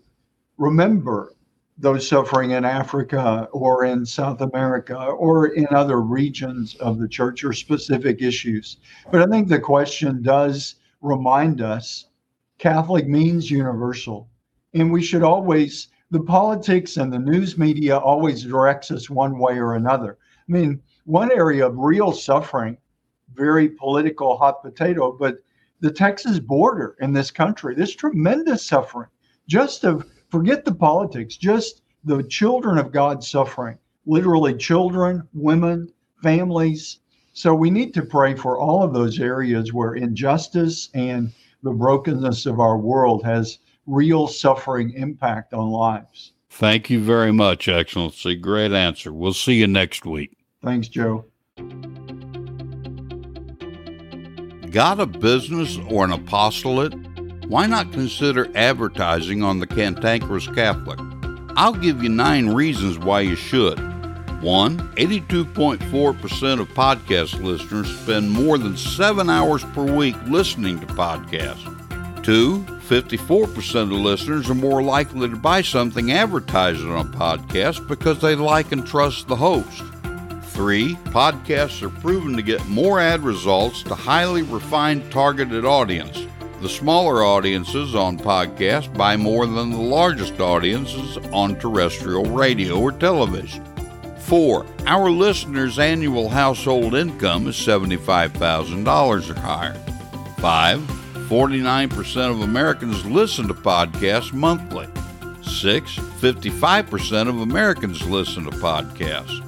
remember 0.59 1.33
those 1.79 2.09
suffering 2.09 2.53
in 2.53 2.65
Africa 2.65 3.49
or 3.53 3.85
in 3.85 4.07
South 4.07 4.41
America 4.41 4.97
or 4.97 5.49
in 5.49 5.67
other 5.71 6.01
regions 6.01 6.75
of 6.77 6.99
the 6.99 7.09
church 7.09 7.45
or 7.45 7.53
specific 7.53 8.23
issues. 8.23 8.79
But 9.13 9.23
I 9.23 9.27
think 9.27 9.49
the 9.49 9.61
question 9.61 10.23
does 10.23 10.77
remind 11.03 11.61
us 11.61 12.07
Catholic 12.59 13.07
means 13.07 13.51
universal. 13.51 14.29
And 14.73 14.91
we 14.91 15.03
should 15.03 15.23
always, 15.23 15.89
the 16.11 16.21
politics 16.21 16.97
and 16.97 17.13
the 17.13 17.19
news 17.19 17.59
media 17.59 17.99
always 17.99 18.43
directs 18.43 18.91
us 18.91 19.11
one 19.11 19.39
way 19.39 19.59
or 19.59 19.75
another. 19.75 20.17
I 20.49 20.53
mean, 20.53 20.81
one 21.05 21.31
area 21.33 21.67
of 21.67 21.77
real 21.77 22.13
suffering, 22.13 22.79
very 23.35 23.69
political 23.69 24.37
hot 24.39 24.63
potato, 24.63 25.13
but 25.13 25.39
the 25.81 25.91
Texas 25.91 26.39
border 26.39 26.97
in 27.01 27.13
this 27.13 27.31
country, 27.31 27.75
there's 27.75 27.95
tremendous 27.95 28.65
suffering. 28.65 29.09
Just 29.49 29.85
of 29.85 30.07
forget 30.31 30.65
the 30.65 30.75
politics, 30.75 31.37
just 31.37 31.83
the 32.05 32.23
children 32.25 32.79
of 32.79 32.93
God 32.93 33.23
suffering, 33.23 33.79
literally 34.07 34.55
children, 34.55 35.27
women, 35.35 35.93
families. 36.23 37.01
So 37.33 37.55
we 37.55 37.71
need 37.71 37.93
to 37.95 38.03
pray 38.03 38.35
for 38.35 38.59
all 38.59 38.83
of 38.83 38.95
those 38.95 39.21
areas 39.21 39.73
where 39.73 39.95
injustice 39.95 40.89
and 40.95 41.33
the 41.63 41.73
brokenness 41.73 42.47
of 42.47 42.61
our 42.61 42.79
world 42.79 43.25
has 43.25 43.59
real 43.87 44.27
suffering 44.27 44.93
impact 44.93 45.53
on 45.53 45.71
lives. 45.71 46.33
Thank 46.51 46.89
you 46.89 47.01
very 47.01 47.33
much, 47.33 47.69
Excellency. 47.69 48.35
Great 48.35 48.73
answer. 48.73 49.13
We'll 49.13 49.35
see 49.35 49.55
you 49.55 49.67
next 49.67 50.07
week. 50.07 50.37
Thanks, 50.63 50.89
Joe. 50.89 51.27
Got 54.77 55.01
a 55.01 55.07
business 55.07 55.79
or 55.89 56.05
an 56.05 56.13
apostolate? 56.13 56.93
Why 57.47 57.65
not 57.65 57.95
consider 57.95 58.55
advertising 58.55 59.43
on 59.43 59.59
the 59.59 59.67
Cantankerous 59.67 60.47
Catholic? 60.49 60.99
I'll 61.57 61.73
give 61.73 62.03
you 62.03 62.11
nine 62.11 62.51
reasons 62.51 62.99
why 62.99 63.23
you 63.23 63.37
should. 63.37 63.79
1. 64.43 64.79
82.4% 64.97 66.61
of 66.61 66.69
podcast 66.75 67.43
listeners 67.43 67.89
spend 68.01 68.31
more 68.31 68.59
than 68.59 68.77
seven 68.77 69.31
hours 69.31 69.65
per 69.65 69.83
week 69.83 70.15
listening 70.27 70.79
to 70.81 70.87
podcasts. 70.89 71.65
2. 72.23 72.59
54% 72.59 73.81
of 73.81 73.93
listeners 73.93 74.51
are 74.51 74.55
more 74.55 74.83
likely 74.83 75.27
to 75.27 75.37
buy 75.37 75.63
something 75.63 76.13
advertised 76.13 76.85
on 76.85 77.07
a 77.07 77.17
podcast 77.17 77.89
because 77.89 78.21
they 78.21 78.35
like 78.35 78.73
and 78.73 78.87
trust 78.87 79.27
the 79.27 79.37
host. 79.37 79.83
3. 80.57 80.95
Podcasts 81.13 81.83
are 81.83 81.91
proven 82.01 82.35
to 82.35 82.41
get 82.41 82.67
more 82.67 82.99
ad 82.99 83.21
results 83.21 83.83
to 83.83 83.95
highly 83.95 84.41
refined 84.41 85.13
targeted 85.13 85.67
audience. 85.67 86.27
The 86.63 86.69
smaller 86.71 87.23
audiences 87.23 87.95
on 87.95 88.19
podcasts 88.19 88.93
buy 88.97 89.19
more 89.19 89.45
than 89.47 89.71
the 89.71 89.77
largest 89.77 90.41
audiences 90.41 91.19
on 91.31 91.57
terrestrial 91.57 92.25
radio 92.25 92.81
or 92.81 92.91
television. 92.91 93.63
4. 94.21 94.65
Our 94.87 95.11
listeners' 95.11 95.79
annual 95.79 96.31
household 96.31 96.95
income 96.95 97.49
is 97.49 97.57
$75,000 97.57 99.31
or 99.31 99.41
higher. 99.41 99.75
5. 100.39 100.81
49% 101.29 102.31
of 102.31 102.41
Americans 102.41 103.05
listen 103.05 103.47
to 103.49 103.55
podcasts 103.55 104.33
monthly. 104.33 104.89
6. 105.43 105.97
55% 105.97 107.29
of 107.29 107.41
Americans 107.41 108.09
listen 108.09 108.45
to 108.45 108.51
podcasts. 108.53 109.46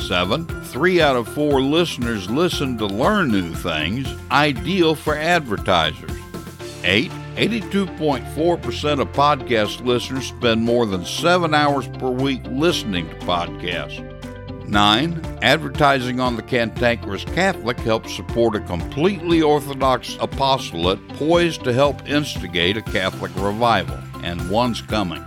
7. 0.00 0.46
3 0.64 1.00
out 1.00 1.16
of 1.16 1.28
4 1.28 1.60
listeners 1.60 2.30
listen 2.30 2.76
to 2.78 2.86
learn 2.86 3.30
new 3.30 3.54
things, 3.54 4.08
ideal 4.30 4.94
for 4.94 5.14
advertisers. 5.14 6.10
8. 6.82 7.10
82.4% 7.36 9.00
of 9.00 9.12
podcast 9.12 9.84
listeners 9.84 10.26
spend 10.26 10.62
more 10.62 10.84
than 10.86 11.04
7 11.04 11.54
hours 11.54 11.86
per 11.88 12.10
week 12.10 12.42
listening 12.46 13.08
to 13.08 13.14
podcasts. 13.16 14.06
9. 14.68 15.38
Advertising 15.42 16.20
on 16.20 16.36
the 16.36 16.42
Cantankerous 16.42 17.24
Catholic 17.24 17.78
helps 17.80 18.14
support 18.14 18.54
a 18.54 18.60
completely 18.60 19.42
Orthodox 19.42 20.16
apostolate 20.20 21.06
poised 21.08 21.64
to 21.64 21.72
help 21.72 22.08
instigate 22.08 22.76
a 22.76 22.82
Catholic 22.82 23.34
revival, 23.36 23.98
and 24.22 24.48
one's 24.50 24.80
coming. 24.80 25.24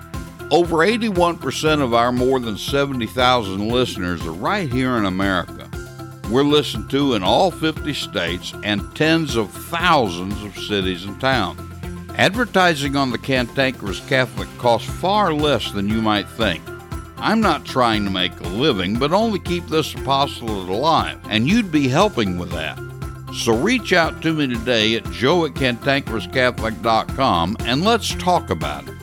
Over 0.52 0.78
81% 0.78 1.82
of 1.82 1.94
our 1.94 2.12
more 2.12 2.40
than 2.40 2.58
70,000 2.58 3.68
listeners 3.68 4.26
are 4.26 4.32
right 4.32 4.72
here 4.72 4.98
in 4.98 5.06
America. 5.06 5.70
We're 6.30 6.44
listened 6.44 6.90
to 6.92 7.16
in 7.16 7.24
all 7.24 7.52
50 7.52 7.94
states 7.94 8.54
and 8.64 8.96
tens 8.96 9.36
of 9.36 9.52
thousands 9.52 10.42
of 10.44 10.58
cities 10.58 11.04
and 11.06 11.20
towns. 11.20 11.60
Advertising 12.16 12.96
on 12.96 13.12
the 13.12 13.18
Cantankerous 13.18 14.00
Catholic 14.08 14.48
costs 14.58 14.90
far 14.90 15.34
less 15.34 15.72
than 15.72 15.90
you 15.90 16.02
might 16.02 16.30
think. 16.30 16.64
I'm 17.18 17.42
not 17.42 17.66
trying 17.66 18.06
to 18.06 18.12
make 18.12 18.40
a 18.40 18.48
living, 18.48 19.00
but 19.00 19.14
only 19.14 19.40
keep 19.40 19.66
this 19.68 19.96
apostolate 19.96 20.70
alive, 20.70 21.20
and 21.30 21.48
you'd 21.48 21.72
be 21.72 21.88
helping 21.88 22.38
with 22.38 22.52
that. 22.52 22.78
So 23.34 23.58
reach 23.58 23.94
out 23.94 24.22
to 24.22 24.34
me 24.34 24.46
today 24.48 24.96
at 24.96 25.10
joe 25.10 25.46
at 25.46 25.54
cantankerouscatholic.com 25.54 27.58
and 27.62 27.84
let's 27.84 28.14
talk 28.16 28.52
about 28.52 28.88
it. 28.88 29.03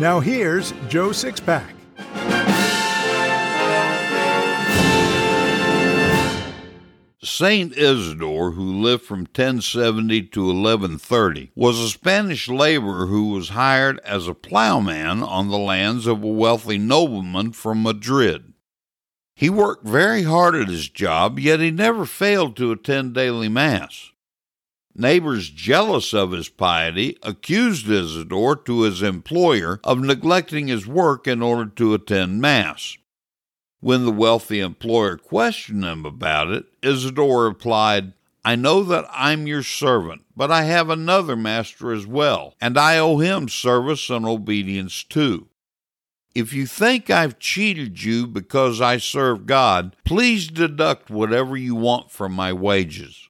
Now 0.00 0.18
here's 0.18 0.72
Joe 0.88 1.10
Sixpack. 1.10 1.70
Saint 7.22 7.76
Isidore, 7.76 8.50
who 8.52 8.82
lived 8.82 9.04
from 9.04 9.20
1070 9.20 10.22
to 10.22 10.46
1130, 10.46 11.52
was 11.54 11.78
a 11.78 11.88
Spanish 11.88 12.48
laborer 12.48 13.06
who 13.06 13.30
was 13.30 13.50
hired 13.50 14.00
as 14.00 14.26
a 14.26 14.34
plowman 14.34 15.22
on 15.22 15.48
the 15.48 15.58
lands 15.58 16.08
of 16.08 16.24
a 16.24 16.26
wealthy 16.26 16.76
nobleman 16.76 17.52
from 17.52 17.82
Madrid. 17.82 18.52
He 19.36 19.48
worked 19.48 19.86
very 19.86 20.24
hard 20.24 20.56
at 20.56 20.68
his 20.68 20.88
job, 20.88 21.38
yet 21.38 21.60
he 21.60 21.70
never 21.70 22.04
failed 22.04 22.56
to 22.56 22.72
attend 22.72 23.14
daily 23.14 23.48
Mass. 23.48 24.10
Neighbors 24.96 25.50
jealous 25.50 26.14
of 26.14 26.30
his 26.30 26.48
piety 26.48 27.18
accused 27.22 27.88
Isidore 27.88 28.54
to 28.56 28.82
his 28.82 29.02
employer 29.02 29.80
of 29.82 29.98
neglecting 29.98 30.68
his 30.68 30.86
work 30.86 31.26
in 31.26 31.42
order 31.42 31.68
to 31.70 31.94
attend 31.94 32.40
Mass. 32.40 32.96
When 33.80 34.04
the 34.04 34.12
wealthy 34.12 34.60
employer 34.60 35.16
questioned 35.16 35.84
him 35.84 36.06
about 36.06 36.50
it, 36.50 36.66
Isidore 36.80 37.44
replied, 37.44 38.12
I 38.44 38.56
know 38.56 38.84
that 38.84 39.06
I'm 39.10 39.46
your 39.46 39.62
servant, 39.62 40.22
but 40.36 40.52
I 40.52 40.62
have 40.62 40.90
another 40.90 41.34
master 41.34 41.92
as 41.92 42.06
well, 42.06 42.54
and 42.60 42.78
I 42.78 42.98
owe 42.98 43.18
him 43.18 43.48
service 43.48 44.10
and 44.10 44.24
obedience 44.24 45.02
too. 45.02 45.48
If 46.34 46.52
you 46.52 46.66
think 46.66 47.10
I've 47.10 47.38
cheated 47.38 48.02
you 48.02 48.26
because 48.26 48.80
I 48.80 48.98
serve 48.98 49.46
God, 49.46 49.96
please 50.04 50.48
deduct 50.48 51.10
whatever 51.10 51.56
you 51.56 51.74
want 51.74 52.10
from 52.10 52.32
my 52.32 52.52
wages. 52.52 53.28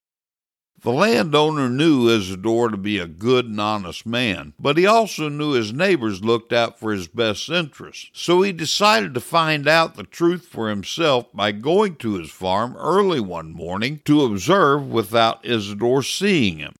The 0.84 0.92
landowner 0.92 1.70
knew 1.70 2.10
Isidore 2.10 2.68
to 2.68 2.76
be 2.76 2.98
a 2.98 3.06
good 3.06 3.46
and 3.46 3.58
honest 3.58 4.04
man, 4.04 4.52
but 4.60 4.76
he 4.76 4.84
also 4.84 5.30
knew 5.30 5.52
his 5.52 5.72
neighbors 5.72 6.22
looked 6.22 6.52
out 6.52 6.78
for 6.78 6.92
his 6.92 7.08
best 7.08 7.48
interests, 7.48 8.10
so 8.12 8.42
he 8.42 8.52
decided 8.52 9.14
to 9.14 9.20
find 9.22 9.66
out 9.66 9.94
the 9.94 10.02
truth 10.02 10.44
for 10.44 10.68
himself 10.68 11.32
by 11.32 11.52
going 11.52 11.96
to 11.96 12.16
his 12.16 12.30
farm 12.30 12.76
early 12.76 13.18
one 13.18 13.50
morning 13.50 14.02
to 14.04 14.24
observe 14.24 14.86
without 14.86 15.42
Isidore 15.42 16.02
seeing 16.02 16.58
him. 16.58 16.74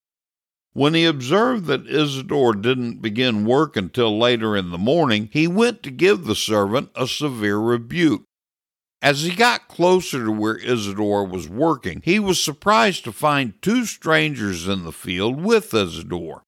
When 0.74 0.92
he 0.92 1.06
observed 1.06 1.64
that 1.68 1.88
Isidore 1.88 2.52
didn't 2.52 3.00
begin 3.00 3.46
work 3.46 3.74
until 3.74 4.18
later 4.18 4.54
in 4.54 4.70
the 4.70 4.76
morning, 4.76 5.30
he 5.32 5.46
went 5.46 5.82
to 5.82 5.90
give 5.90 6.26
the 6.26 6.34
servant 6.34 6.90
a 6.94 7.08
severe 7.08 7.56
rebuke. 7.56 8.24
As 9.04 9.20
he 9.20 9.34
got 9.34 9.68
closer 9.68 10.24
to 10.24 10.32
where 10.32 10.56
Isidore 10.56 11.26
was 11.26 11.46
working, 11.46 12.00
he 12.06 12.18
was 12.18 12.42
surprised 12.42 13.04
to 13.04 13.12
find 13.12 13.60
two 13.60 13.84
strangers 13.84 14.66
in 14.66 14.84
the 14.84 14.92
field 14.92 15.42
with 15.44 15.74
Isidore. 15.74 16.44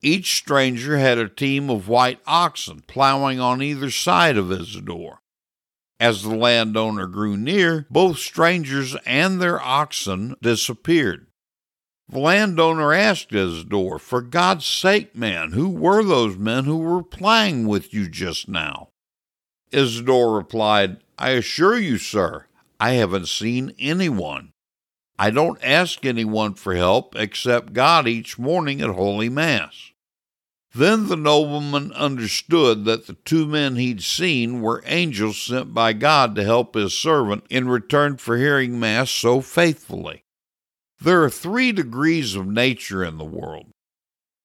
Each 0.00 0.34
stranger 0.34 0.96
had 0.96 1.18
a 1.18 1.28
team 1.28 1.68
of 1.68 1.86
white 1.86 2.20
oxen 2.26 2.84
plowing 2.86 3.38
on 3.38 3.60
either 3.60 3.90
side 3.90 4.38
of 4.38 4.50
Isidore. 4.50 5.18
As 6.00 6.22
the 6.22 6.34
landowner 6.34 7.06
grew 7.06 7.36
near, 7.36 7.86
both 7.90 8.16
strangers 8.16 8.96
and 9.04 9.38
their 9.38 9.60
oxen 9.60 10.36
disappeared. 10.40 11.26
The 12.08 12.18
landowner 12.18 12.94
asked 12.94 13.34
Isidore, 13.34 13.98
For 13.98 14.22
God's 14.22 14.64
sake, 14.64 15.14
man, 15.14 15.52
who 15.52 15.68
were 15.68 16.02
those 16.02 16.38
men 16.38 16.64
who 16.64 16.78
were 16.78 17.02
playing 17.02 17.66
with 17.66 17.92
you 17.92 18.08
just 18.08 18.48
now? 18.48 18.88
Isidore 19.74 20.36
replied, 20.36 20.98
I 21.18 21.30
assure 21.30 21.78
you, 21.78 21.98
sir, 21.98 22.46
I 22.78 22.92
haven't 22.92 23.28
seen 23.28 23.74
anyone. 23.78 24.52
I 25.18 25.30
don't 25.30 25.62
ask 25.62 26.04
anyone 26.04 26.54
for 26.54 26.74
help 26.74 27.14
except 27.16 27.72
God 27.72 28.08
each 28.08 28.38
morning 28.38 28.80
at 28.80 28.90
Holy 28.90 29.28
Mass. 29.28 29.92
Then 30.74 31.06
the 31.06 31.16
nobleman 31.16 31.92
understood 31.92 32.84
that 32.84 33.06
the 33.06 33.14
two 33.24 33.46
men 33.46 33.76
he'd 33.76 34.02
seen 34.02 34.60
were 34.60 34.82
angels 34.86 35.40
sent 35.40 35.72
by 35.72 35.92
God 35.92 36.34
to 36.34 36.42
help 36.42 36.74
his 36.74 36.98
servant 36.98 37.44
in 37.48 37.68
return 37.68 38.16
for 38.16 38.36
hearing 38.36 38.80
Mass 38.80 39.10
so 39.10 39.40
faithfully. 39.40 40.24
There 41.00 41.22
are 41.22 41.30
three 41.30 41.70
degrees 41.70 42.34
of 42.34 42.46
nature 42.46 43.04
in 43.04 43.18
the 43.18 43.24
world. 43.24 43.66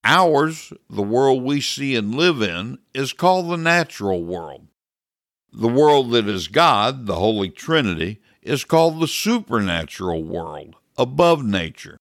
Ours, 0.03 0.71
the 0.89 1.01
world 1.01 1.43
we 1.43 1.61
see 1.61 1.95
and 1.95 2.13
live 2.13 2.41
in, 2.41 2.77
is 2.93 3.11
called 3.11 3.49
the 3.49 3.57
natural 3.57 4.23
world. 4.23 4.68
The 5.51 5.67
world 5.67 6.11
that 6.11 6.27
is 6.27 6.47
God, 6.47 7.05
the 7.05 7.15
Holy 7.15 7.49
Trinity, 7.49 8.21
is 8.41 8.63
called 8.63 8.99
the 8.99 9.07
supernatural 9.07 10.23
world, 10.23 10.75
above 10.97 11.43
nature. 11.43 11.97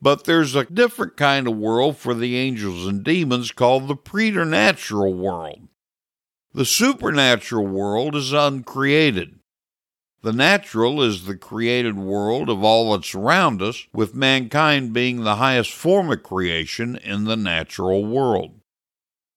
But 0.00 0.24
there's 0.24 0.54
a 0.54 0.64
different 0.64 1.16
kind 1.16 1.46
of 1.46 1.56
world 1.56 1.96
for 1.96 2.14
the 2.14 2.36
angels 2.36 2.86
and 2.86 3.02
demons 3.02 3.52
called 3.52 3.88
the 3.88 3.96
preternatural 3.96 5.14
world. 5.14 5.68
The 6.52 6.64
supernatural 6.64 7.66
world 7.66 8.14
is 8.14 8.32
uncreated. 8.32 9.38
The 10.22 10.32
natural 10.32 11.02
is 11.02 11.26
the 11.26 11.36
created 11.36 11.96
world 11.96 12.48
of 12.48 12.62
all 12.64 12.92
that's 12.92 13.14
around 13.14 13.60
us, 13.60 13.86
with 13.92 14.14
mankind 14.14 14.92
being 14.92 15.22
the 15.22 15.36
highest 15.36 15.72
form 15.72 16.10
of 16.10 16.22
creation 16.22 16.96
in 16.96 17.24
the 17.24 17.36
natural 17.36 18.04
world. 18.04 18.60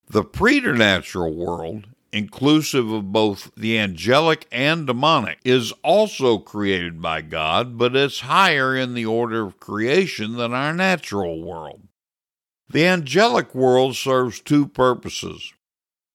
The 0.08 0.24
preternatural 0.24 1.34
world 1.34 1.86
inclusive 2.12 2.90
of 2.90 3.12
both 3.12 3.50
the 3.56 3.78
angelic 3.78 4.46
and 4.50 4.86
demonic, 4.86 5.38
is 5.44 5.72
also 5.82 6.38
created 6.38 7.02
by 7.02 7.20
God, 7.20 7.76
but 7.76 7.94
it's 7.94 8.20
higher 8.20 8.76
in 8.76 8.94
the 8.94 9.06
order 9.06 9.46
of 9.46 9.60
creation 9.60 10.36
than 10.36 10.52
our 10.52 10.72
natural 10.72 11.42
world. 11.42 11.82
The 12.68 12.86
angelic 12.86 13.54
world 13.54 13.96
serves 13.96 14.40
two 14.40 14.66
purposes. 14.66 15.52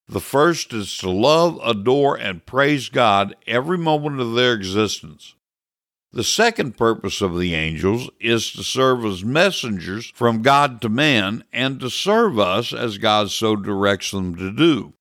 The 0.08 0.20
first 0.20 0.74
is 0.74 0.98
to 1.00 1.10
love, 1.10 1.60
adore, 1.64 2.18
and 2.18 2.46
praise 2.46 2.90
God 2.90 3.36
every 3.48 3.78
moment 3.78 4.20
of 4.20 4.36
their 4.36 4.54
existence. 4.54 5.36
The 6.12 6.24
second 6.24 6.78
purpose 6.78 7.22
of 7.22 7.40
the 7.40 7.56
angels 7.56 8.12
is 8.20 8.52
to 8.52 8.64
serve 8.64 9.04
as 9.04 9.26
messengers 9.26 10.12
from 10.14 10.44
God 10.44 10.80
to 10.82 10.90
man 10.90 11.44
and 11.52 11.80
to 11.80 11.90
serve 11.90 12.38
us 12.38 12.72
as 12.72 13.00
God 13.00 13.32
so 13.32 13.56
directs 13.56 14.12
them 14.12 14.36
to 14.36 14.52
do. 14.52 14.94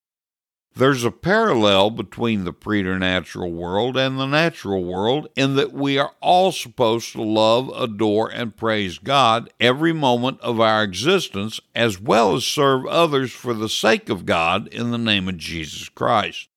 There's 0.75 1.05
a 1.05 1.11
parallel 1.11 1.91
between 1.91 2.45
the 2.45 2.53
preternatural 2.53 3.53
world 3.53 3.95
and 3.99 4.19
the 4.19 4.27
natural 4.27 4.83
world 4.83 5.29
in 5.37 5.55
that 5.57 5.73
we 5.75 5.99
are 5.99 6.15
all 6.23 6.51
supposed 6.51 7.13
to 7.13 7.23
love, 7.23 7.71
adore, 7.77 8.31
and 8.31 8.57
praise 8.57 8.99
God 8.99 9.53
every 9.61 9.93
moment 9.93 10.41
of 10.41 10.61
our 10.61 10.83
existence, 10.83 11.61
as 11.75 12.01
well 12.01 12.35
as 12.35 12.47
serve 12.47 12.87
others 12.87 13.33
for 13.33 13.53
the 13.53 13.69
sake 13.69 14.09
of 14.09 14.25
God 14.25 14.67
in 14.69 14.91
the 14.91 14.99
name 14.99 15.29
of 15.29 15.37
Jesus 15.37 15.91
Christ. 15.91 16.49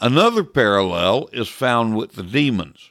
Another 0.00 0.42
parallel 0.42 1.28
is 1.32 1.48
found 1.48 1.96
with 1.96 2.12
the 2.14 2.24
demons. 2.24 2.90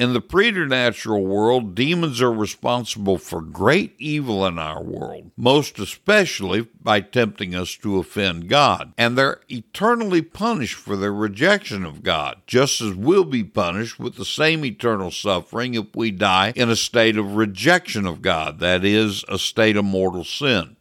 In 0.00 0.14
the 0.14 0.22
preternatural 0.22 1.26
world, 1.26 1.74
demons 1.74 2.22
are 2.22 2.32
responsible 2.32 3.18
for 3.18 3.42
great 3.42 3.94
evil 3.98 4.46
in 4.46 4.58
our 4.58 4.82
world, 4.82 5.30
most 5.36 5.78
especially 5.78 6.62
by 6.62 7.02
tempting 7.02 7.54
us 7.54 7.76
to 7.76 7.98
offend 7.98 8.48
God. 8.48 8.94
And 8.96 9.18
they're 9.18 9.42
eternally 9.50 10.22
punished 10.22 10.76
for 10.76 10.96
their 10.96 11.12
rejection 11.12 11.84
of 11.84 12.02
God, 12.02 12.40
just 12.46 12.80
as 12.80 12.94
we'll 12.94 13.26
be 13.26 13.44
punished 13.44 14.00
with 14.00 14.16
the 14.16 14.24
same 14.24 14.64
eternal 14.64 15.10
suffering 15.10 15.74
if 15.74 15.94
we 15.94 16.10
die 16.10 16.54
in 16.56 16.70
a 16.70 16.76
state 16.76 17.18
of 17.18 17.36
rejection 17.36 18.06
of 18.06 18.22
God, 18.22 18.58
that 18.60 18.86
is, 18.86 19.22
a 19.28 19.38
state 19.38 19.76
of 19.76 19.84
mortal 19.84 20.24
sin. 20.24 20.76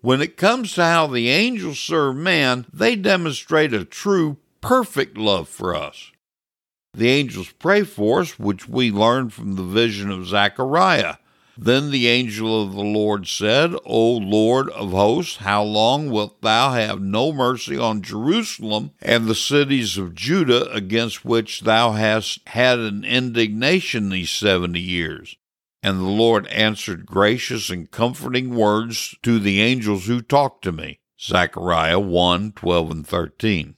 When 0.00 0.22
it 0.22 0.38
comes 0.38 0.72
to 0.76 0.84
how 0.84 1.08
the 1.08 1.28
angels 1.28 1.78
serve 1.78 2.16
man, 2.16 2.64
they 2.72 2.96
demonstrate 2.96 3.74
a 3.74 3.84
true, 3.84 4.38
perfect 4.62 5.18
love 5.18 5.46
for 5.46 5.74
us. 5.76 6.10
The 6.92 7.08
angels 7.08 7.52
pray 7.58 7.84
for 7.84 8.20
us, 8.20 8.38
which 8.38 8.68
we 8.68 8.90
learn 8.90 9.30
from 9.30 9.54
the 9.54 9.62
vision 9.62 10.10
of 10.10 10.26
Zechariah. 10.26 11.16
Then 11.56 11.90
the 11.90 12.08
angel 12.08 12.62
of 12.62 12.72
the 12.72 12.82
Lord 12.82 13.26
said, 13.26 13.74
O 13.84 14.12
Lord 14.12 14.70
of 14.70 14.92
hosts, 14.92 15.36
how 15.36 15.62
long 15.62 16.10
wilt 16.10 16.40
thou 16.40 16.72
have 16.72 17.02
no 17.02 17.32
mercy 17.32 17.76
on 17.76 18.02
Jerusalem 18.02 18.92
and 19.00 19.26
the 19.26 19.34
cities 19.34 19.98
of 19.98 20.14
Judah 20.14 20.72
against 20.72 21.24
which 21.24 21.60
thou 21.60 21.92
hast 21.92 22.40
had 22.48 22.78
an 22.78 23.04
indignation 23.04 24.08
these 24.08 24.30
seventy 24.30 24.80
years? 24.80 25.36
And 25.82 25.98
the 26.00 26.04
Lord 26.04 26.46
answered 26.48 27.06
gracious 27.06 27.70
and 27.70 27.90
comforting 27.90 28.54
words 28.54 29.14
to 29.22 29.38
the 29.38 29.60
angels 29.60 30.06
who 30.06 30.22
talked 30.22 30.64
to 30.64 30.72
me. 30.72 31.00
Zechariah 31.20 32.00
1 32.00 32.52
12 32.52 32.90
and 32.90 33.06
13. 33.06 33.74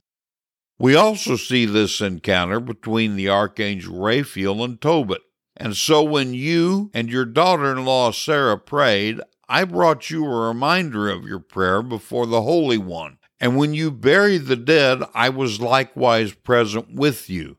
We 0.82 0.96
also 0.96 1.36
see 1.36 1.64
this 1.64 2.00
encounter 2.00 2.58
between 2.58 3.14
the 3.14 3.28
archangel 3.28 4.00
Raphael 4.00 4.64
and 4.64 4.80
Tobit. 4.80 5.22
And 5.56 5.76
so 5.76 6.02
when 6.02 6.34
you 6.34 6.90
and 6.92 7.08
your 7.08 7.24
daughter 7.24 7.70
in 7.70 7.84
law 7.84 8.10
Sarah 8.10 8.58
prayed, 8.58 9.20
I 9.48 9.62
brought 9.62 10.10
you 10.10 10.24
a 10.24 10.48
reminder 10.48 11.08
of 11.08 11.22
your 11.22 11.38
prayer 11.38 11.82
before 11.82 12.26
the 12.26 12.42
Holy 12.42 12.78
One. 12.78 13.18
And 13.38 13.56
when 13.56 13.74
you 13.74 13.92
buried 13.92 14.46
the 14.46 14.56
dead, 14.56 15.04
I 15.14 15.28
was 15.28 15.60
likewise 15.60 16.32
present 16.32 16.92
with 16.92 17.30
you. 17.30 17.58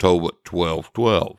Tobit 0.00 0.42
12:12. 0.44 1.36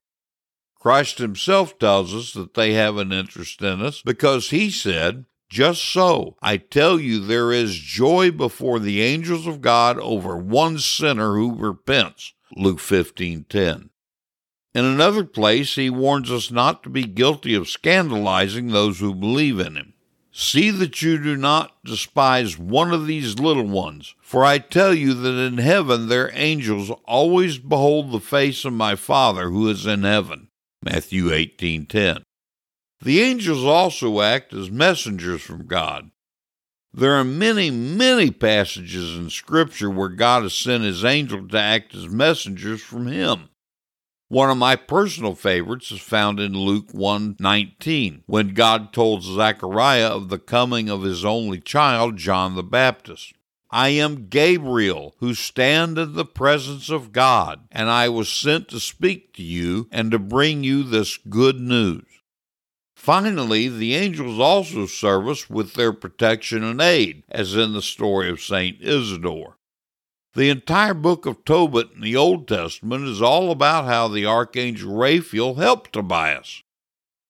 Christ 0.80 1.18
himself 1.18 1.78
tells 1.78 2.16
us 2.16 2.32
that 2.32 2.54
they 2.54 2.72
have 2.72 2.96
an 2.96 3.12
interest 3.12 3.62
in 3.62 3.82
us 3.82 4.02
because 4.02 4.52
he 4.52 4.70
said, 4.70 5.26
just 5.50 5.82
so, 5.82 6.36
I 6.42 6.58
tell 6.58 7.00
you, 7.00 7.20
there 7.20 7.52
is 7.52 7.76
joy 7.76 8.32
before 8.32 8.80
the 8.80 9.02
angels 9.02 9.48
of 9.48 9.62
God 9.62 9.98
over 10.00 10.38
one 10.38 10.80
sinner 10.80 11.36
who 11.36 11.56
repents. 11.56 12.34
Luke 12.56 12.80
15:10. 12.80 13.90
In 14.76 14.86
another 14.86 15.24
place, 15.24 15.76
he 15.76 15.90
warns 15.90 16.30
us 16.30 16.52
not 16.52 16.84
to 16.84 16.90
be 16.90 17.04
guilty 17.04 17.54
of 17.56 17.68
scandalizing 17.68 18.68
those 18.68 19.00
who 19.00 19.16
believe 19.16 19.60
in 19.60 19.76
him. 19.76 19.94
See 20.32 20.70
that 20.70 21.02
you 21.02 21.18
do 21.18 21.36
not 21.36 21.84
despise 21.84 22.60
one 22.60 22.94
of 22.94 23.08
these 23.08 23.40
little 23.40 23.66
ones, 23.66 24.14
for 24.22 24.46
I 24.46 24.60
tell 24.60 24.94
you 24.94 25.16
that 25.16 25.34
in 25.34 25.58
heaven 25.58 26.10
their 26.10 26.30
angels 26.34 26.92
always 27.06 27.58
behold 27.58 28.12
the 28.12 28.20
face 28.20 28.64
of 28.64 28.74
my 28.74 28.96
Father 28.96 29.50
who 29.50 29.68
is 29.68 29.88
in 29.88 30.04
heaven. 30.04 30.50
Matthew 30.84 31.32
18:10. 31.32 32.22
The 33.02 33.22
angels 33.22 33.64
also 33.64 34.22
act 34.22 34.54
as 34.54 34.72
messengers 34.72 35.42
from 35.42 35.68
God. 35.68 36.12
There 36.94 37.14
are 37.14 37.24
many, 37.24 37.70
many 37.70 38.32
passages 38.32 39.16
in 39.16 39.30
Scripture 39.30 39.90
where 39.90 40.10
God 40.10 40.44
has 40.44 40.56
sent 40.56 40.84
his 40.84 41.06
angel 41.06 41.48
to 41.48 41.60
act 41.60 41.94
as 41.94 42.10
messengers 42.10 42.82
from 42.82 43.06
him. 43.06 43.50
One 44.30 44.50
of 44.50 44.58
my 44.58 44.76
personal 44.76 45.36
favorites 45.36 45.92
is 45.92 46.02
found 46.02 46.40
in 46.40 46.54
Luke 46.54 46.92
1:19, 46.92 48.24
when 48.26 48.54
God 48.54 48.92
told 48.92 49.24
Zechariah 49.24 50.10
of 50.10 50.30
the 50.30 50.40
coming 50.40 50.90
of 50.90 51.04
his 51.04 51.24
only 51.24 51.62
child, 51.62 52.18
John 52.18 52.56
the 52.56 52.64
Baptist. 52.64 53.34
I 53.70 53.90
am 53.90 54.28
Gabriel, 54.28 55.16
who 55.20 55.34
stand 55.34 55.98
in 55.98 56.14
the 56.14 56.26
presence 56.26 56.90
of 56.90 57.12
God, 57.12 57.68
and 57.72 57.90
I 57.90 58.10
was 58.10 58.28
sent 58.28 58.70
to 58.70 58.80
speak 58.80 59.34
to 59.36 59.44
you 59.44 59.88
and 59.92 60.10
to 60.12 60.20
bring 60.20 60.64
you 60.64 60.84
this 60.84 61.18
good 61.18 61.60
news. 61.60 62.06
Finally, 63.08 63.70
the 63.70 63.96
angels 63.96 64.38
also 64.38 64.86
serve 64.86 65.30
us 65.30 65.50
with 65.50 65.76
their 65.76 65.94
protection 65.94 66.62
and 66.62 66.82
aid, 66.82 67.24
as 67.30 67.56
in 67.56 67.72
the 67.72 67.82
story 67.82 68.30
of 68.30 68.42
St. 68.42 68.82
Isidore. 68.82 69.56
The 70.34 70.50
entire 70.50 70.94
book 70.94 71.26
of 71.26 71.46
Tobit 71.46 71.92
in 71.96 72.02
the 72.02 72.18
Old 72.18 72.50
Testament 72.50 73.06
is 73.06 73.22
all 73.22 73.50
about 73.50 73.86
how 73.86 74.10
the 74.10 74.26
archangel 74.26 74.94
Raphael 74.94 75.56
helped 75.56 75.94
Tobias. 75.94 76.64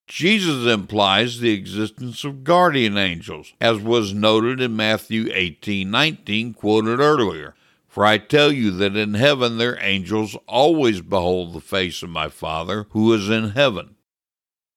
Jesus 0.07 0.65
implies 0.65 1.41
the 1.41 1.53
existence 1.53 2.23
of 2.23 2.43
guardian 2.43 2.97
angels, 2.97 3.53
as 3.61 3.77
was 3.77 4.15
noted 4.15 4.59
in 4.59 4.75
Matthew 4.75 5.29
18:19 5.31 6.55
quoted 6.55 6.99
earlier. 6.99 7.53
For 7.87 8.03
I 8.03 8.17
tell 8.17 8.51
you 8.51 8.71
that 8.71 8.95
in 8.95 9.13
heaven 9.13 9.59
their 9.59 9.77
angels 9.79 10.35
always 10.47 11.01
behold 11.01 11.53
the 11.53 11.61
face 11.61 12.01
of 12.01 12.09
my 12.09 12.29
Father 12.29 12.87
who 12.93 13.13
is 13.13 13.29
in 13.29 13.51
heaven. 13.51 13.96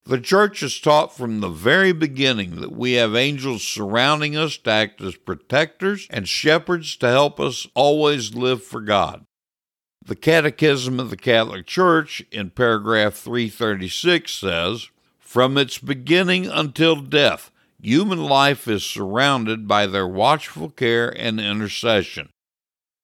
The 0.04 0.20
church 0.20 0.60
has 0.60 0.78
taught 0.78 1.16
from 1.16 1.40
the 1.40 1.48
very 1.48 1.92
beginning 1.92 2.60
that 2.60 2.72
we 2.72 2.94
have 2.94 3.14
angels 3.14 3.62
surrounding 3.62 4.36
us 4.36 4.56
to 4.58 4.70
act 4.70 5.00
as 5.00 5.14
protectors 5.16 6.06
and 6.10 6.28
shepherds 6.28 6.96
to 6.96 7.08
help 7.08 7.38
us 7.38 7.66
always 7.74 8.34
live 8.34 8.62
for 8.64 8.80
God. 8.80 9.24
The 10.04 10.16
Catechism 10.16 10.98
of 10.98 11.10
the 11.10 11.16
Catholic 11.16 11.66
Church 11.66 12.24
in 12.32 12.50
paragraph 12.50 13.14
336 13.14 14.32
says, 14.32 14.88
From 15.18 15.58
its 15.58 15.78
beginning 15.78 16.46
until 16.46 16.96
death, 16.96 17.50
human 17.80 18.24
life 18.24 18.66
is 18.66 18.82
surrounded 18.84 19.68
by 19.68 19.86
their 19.86 20.08
watchful 20.08 20.70
care 20.70 21.10
and 21.10 21.38
intercession. 21.38 22.30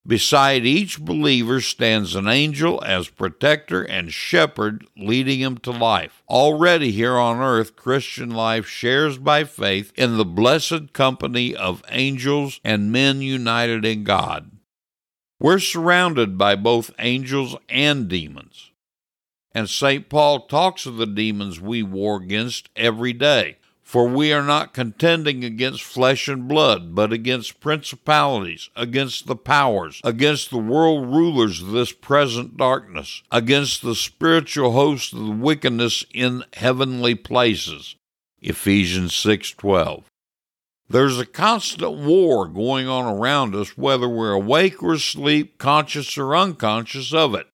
Beside 0.07 0.65
each 0.65 1.01
believer 1.01 1.61
stands 1.61 2.15
an 2.15 2.29
angel 2.29 2.81
as 2.85 3.09
protector 3.09 3.83
and 3.83 4.13
shepherd, 4.13 4.87
leading 4.97 5.41
him 5.41 5.59
to 5.59 5.73
life. 5.73 6.23
Already 6.29 6.93
here 6.93 7.17
on 7.17 7.41
earth, 7.41 7.75
Christian 7.75 8.31
life 8.31 8.69
shares 8.69 9.19
by 9.19 9.43
faith 9.43 9.93
in 9.97 10.17
the 10.17 10.25
blessed 10.25 10.93
company 10.93 11.57
of 11.57 11.83
angels 11.89 12.61
and 12.63 12.93
men 12.93 13.21
united 13.21 13.85
in 13.85 14.05
God. 14.05 14.53
We're 15.41 15.59
surrounded 15.59 16.39
by 16.39 16.55
both 16.55 16.93
angels 17.01 17.57
and 17.69 18.07
demons. 18.07 18.71
And 19.51 19.69
St. 19.69 20.09
Paul 20.09 20.47
talks 20.47 20.87
of 20.87 20.99
the 20.99 21.07
demons 21.07 21.61
we 21.61 21.83
war 21.83 22.19
against 22.19 22.69
every 22.77 23.13
day. 23.13 23.57
For 23.87 24.09
we 24.09 24.33
are 24.33 24.43
not 24.43 24.75
contending 24.75 25.45
against 25.45 25.81
flesh 25.81 26.27
and 26.27 26.49
blood, 26.49 26.93
but 26.93 27.13
against 27.13 27.61
principalities, 27.61 28.69
against 28.75 29.29
the 29.29 29.37
powers, 29.37 30.01
against 30.03 30.51
the 30.51 30.59
world 30.59 31.07
rulers 31.07 31.63
of 31.63 31.71
this 31.71 31.93
present 31.93 32.57
darkness, 32.57 33.23
against 33.31 33.83
the 33.83 33.95
spiritual 33.95 34.73
hosts 34.73 35.13
of 35.13 35.21
the 35.21 35.31
wickedness 35.31 36.05
in 36.13 36.43
heavenly 36.55 37.15
places. 37.15 37.95
Ephesians 38.43 39.15
6:12. 39.15 40.03
There's 40.91 41.21
a 41.21 41.25
constant 41.25 41.93
war 41.93 42.49
going 42.49 42.89
on 42.89 43.05
around 43.05 43.55
us 43.55 43.79
whether 43.79 44.09
we're 44.09 44.33
awake 44.33 44.83
or 44.83 44.95
asleep, 44.95 45.59
conscious 45.59 46.19
or 46.19 46.37
unconscious 46.37 47.15
of 47.15 47.37
it. 47.37 47.47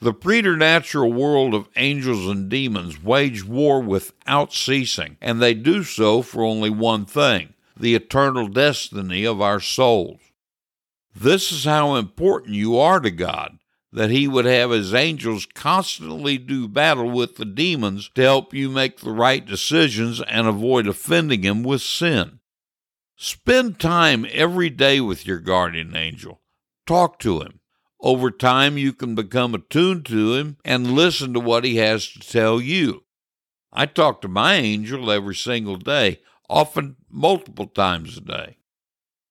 The 0.00 0.12
preternatural 0.12 1.12
world 1.12 1.54
of 1.54 1.68
angels 1.74 2.28
and 2.28 2.48
demons 2.48 3.02
wage 3.02 3.44
war 3.44 3.80
without 3.80 4.52
ceasing, 4.52 5.16
and 5.20 5.42
they 5.42 5.54
do 5.54 5.82
so 5.82 6.22
for 6.22 6.44
only 6.44 6.70
one 6.70 7.04
thing 7.04 7.54
the 7.76 7.94
eternal 7.94 8.48
destiny 8.48 9.24
of 9.24 9.40
our 9.40 9.60
souls. 9.60 10.20
This 11.14 11.52
is 11.52 11.64
how 11.64 11.94
important 11.96 12.54
you 12.54 12.76
are 12.76 13.00
to 13.00 13.10
God, 13.10 13.58
that 13.92 14.10
He 14.10 14.28
would 14.28 14.44
have 14.44 14.70
His 14.70 14.94
angels 14.94 15.46
constantly 15.46 16.38
do 16.38 16.68
battle 16.68 17.10
with 17.10 17.36
the 17.36 17.44
demons 17.44 18.10
to 18.14 18.22
help 18.22 18.52
you 18.52 18.68
make 18.68 19.00
the 19.00 19.12
right 19.12 19.44
decisions 19.44 20.20
and 20.20 20.46
avoid 20.46 20.86
offending 20.86 21.42
Him 21.42 21.62
with 21.62 21.82
sin. 21.82 22.38
Spend 23.16 23.80
time 23.80 24.24
every 24.30 24.70
day 24.70 25.00
with 25.00 25.26
your 25.26 25.38
guardian 25.38 25.96
angel. 25.96 26.40
Talk 26.86 27.18
to 27.18 27.40
him. 27.40 27.58
Over 28.00 28.30
time, 28.30 28.78
you 28.78 28.92
can 28.92 29.14
become 29.14 29.54
attuned 29.54 30.06
to 30.06 30.34
him 30.34 30.56
and 30.64 30.92
listen 30.92 31.34
to 31.34 31.40
what 31.40 31.64
he 31.64 31.76
has 31.76 32.08
to 32.08 32.20
tell 32.20 32.60
you. 32.60 33.04
I 33.72 33.86
talk 33.86 34.20
to 34.22 34.28
my 34.28 34.54
angel 34.54 35.10
every 35.10 35.34
single 35.34 35.76
day, 35.76 36.20
often 36.48 36.96
multiple 37.10 37.66
times 37.66 38.16
a 38.16 38.20
day. 38.20 38.56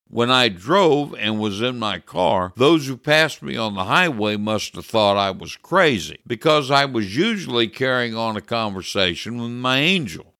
When 0.10 0.32
I 0.32 0.48
drove 0.48 1.14
and 1.16 1.40
was 1.40 1.62
in 1.62 1.80
my 1.80 2.00
car, 2.00 2.54
those 2.56 2.88
who 2.88 2.96
passed 2.96 3.42
me 3.42 3.58
on 3.58 3.74
the 3.74 3.86
highway 3.86 4.38
must 4.38 4.76
have 4.76 4.86
thought 4.86 5.18
I 5.18 5.32
was 5.32 5.58
crazy 5.58 6.20
because 6.26 6.72
I 6.72 6.86
was 6.86 7.18
usually 7.18 7.68
carrying 7.68 8.16
on 8.16 8.38
a 8.38 8.42
conversation 8.42 9.42
with 9.42 9.52
my 9.52 9.80
angel. 9.80 10.34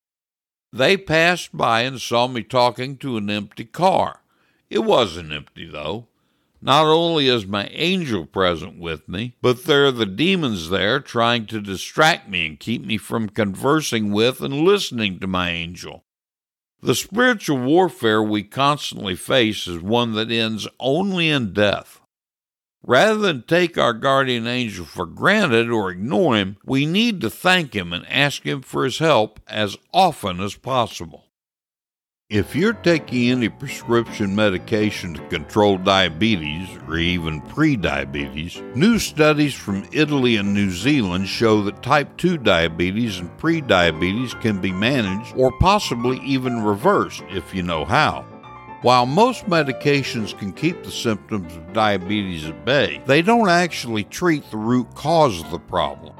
They 0.72 0.96
passed 0.96 1.56
by 1.56 1.82
and 1.82 2.00
saw 2.00 2.28
me 2.28 2.44
talking 2.44 2.98
to 2.98 3.18
an 3.18 3.30
empty 3.30 3.66
car. 3.66 4.22
It 4.70 4.80
wasn't 4.80 5.34
empty, 5.34 5.66
though. 5.66 6.08
Not 6.68 6.86
only 6.86 7.30
is 7.30 7.48
my 7.48 7.68
angel 7.68 8.26
present 8.26 8.78
with 8.78 9.08
me, 9.08 9.38
but 9.42 9.64
there 9.64 9.86
are 9.86 9.92
the 9.94 10.06
demons 10.06 10.70
there 10.70 11.00
trying 11.00 11.46
to 11.46 11.62
distract 11.62 12.28
me 12.28 12.46
and 12.46 12.60
keep 12.60 12.86
me 12.86 12.98
from 12.98 13.30
conversing 13.30 14.12
with 14.12 14.42
and 14.42 14.66
listening 14.66 15.18
to 15.20 15.28
my 15.28 15.50
angel. 15.50 16.04
The 16.82 16.94
spiritual 16.94 17.60
warfare 17.60 18.22
we 18.22 18.44
constantly 18.44 19.16
face 19.16 19.66
is 19.66 19.80
one 19.80 20.12
that 20.16 20.30
ends 20.30 20.68
only 20.78 21.30
in 21.30 21.54
death. 21.54 22.02
Rather 22.84 23.18
than 23.18 23.44
take 23.44 23.78
our 23.78 23.94
guardian 23.94 24.46
angel 24.46 24.84
for 24.84 25.06
granted 25.06 25.70
or 25.70 25.90
ignore 25.90 26.36
him, 26.36 26.58
we 26.66 26.86
need 26.86 27.22
to 27.22 27.30
thank 27.30 27.74
him 27.78 27.94
and 27.94 28.06
ask 28.10 28.44
him 28.46 28.62
for 28.62 28.84
his 28.84 28.98
help 28.98 29.40
as 29.48 29.78
often 29.94 30.42
as 30.42 30.56
possible. 30.56 31.27
If 32.30 32.58
you're 32.58 32.74
taking 32.74 33.32
any 33.32 33.48
prescription 33.48 34.36
medication 34.36 35.14
to 35.14 35.26
control 35.30 35.78
diabetes 35.78 36.68
or 36.86 36.98
even 36.98 37.40
prediabetes, 37.40 38.76
new 38.76 39.00
studies 39.00 39.54
from 39.54 39.88
Italy 39.94 40.36
and 40.36 40.54
New 40.54 40.70
Zealand 40.70 41.30
show 41.30 41.64
that 41.64 41.82
type 41.82 42.18
2 42.18 42.38
diabetes 42.40 43.20
and 43.20 43.30
prediabetes 43.38 44.42
can 44.42 44.60
be 44.60 44.74
managed 44.74 45.38
or 45.38 45.58
possibly 45.62 46.20
even 46.20 46.66
reversed 46.66 47.24
if 47.30 47.56
you 47.56 47.64
know 47.64 47.86
how. 47.86 48.24
While 48.82 49.06
most 49.06 49.46
medications 49.46 50.38
can 50.38 50.52
keep 50.52 50.84
the 50.84 50.92
symptoms 50.92 51.56
of 51.56 51.72
diabetes 51.72 52.44
at 52.44 52.66
bay, 52.66 53.02
they 53.06 53.22
don't 53.22 53.48
actually 53.48 54.04
treat 54.04 54.52
the 54.52 54.58
root 54.58 54.94
cause 54.96 55.42
of 55.42 55.50
the 55.50 55.60
problem. 55.60 56.17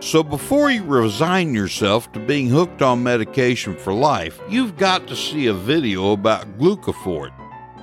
So 0.00 0.22
before 0.22 0.70
you 0.70 0.82
resign 0.82 1.54
yourself 1.54 2.10
to 2.12 2.20
being 2.20 2.48
hooked 2.48 2.80
on 2.80 3.02
medication 3.02 3.76
for 3.76 3.92
life, 3.92 4.40
you've 4.48 4.78
got 4.78 5.06
to 5.08 5.14
see 5.14 5.46
a 5.46 5.52
video 5.52 6.12
about 6.12 6.58
Glucophort. 6.58 7.32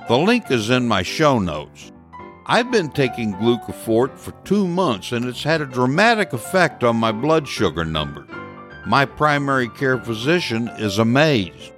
The 0.08 0.18
link 0.18 0.50
is 0.50 0.68
in 0.68 0.88
my 0.88 1.04
show 1.04 1.38
notes. 1.38 1.92
I've 2.46 2.72
been 2.72 2.90
taking 2.90 3.34
Glucophort 3.34 4.18
for 4.18 4.32
two 4.44 4.66
months 4.66 5.12
and 5.12 5.26
it's 5.26 5.44
had 5.44 5.60
a 5.60 5.66
dramatic 5.66 6.32
effect 6.32 6.82
on 6.82 6.96
my 6.96 7.12
blood 7.12 7.46
sugar 7.46 7.84
number. 7.84 8.26
My 8.84 9.04
primary 9.04 9.68
care 9.68 9.98
physician 9.98 10.66
is 10.76 10.98
amazed. 10.98 11.72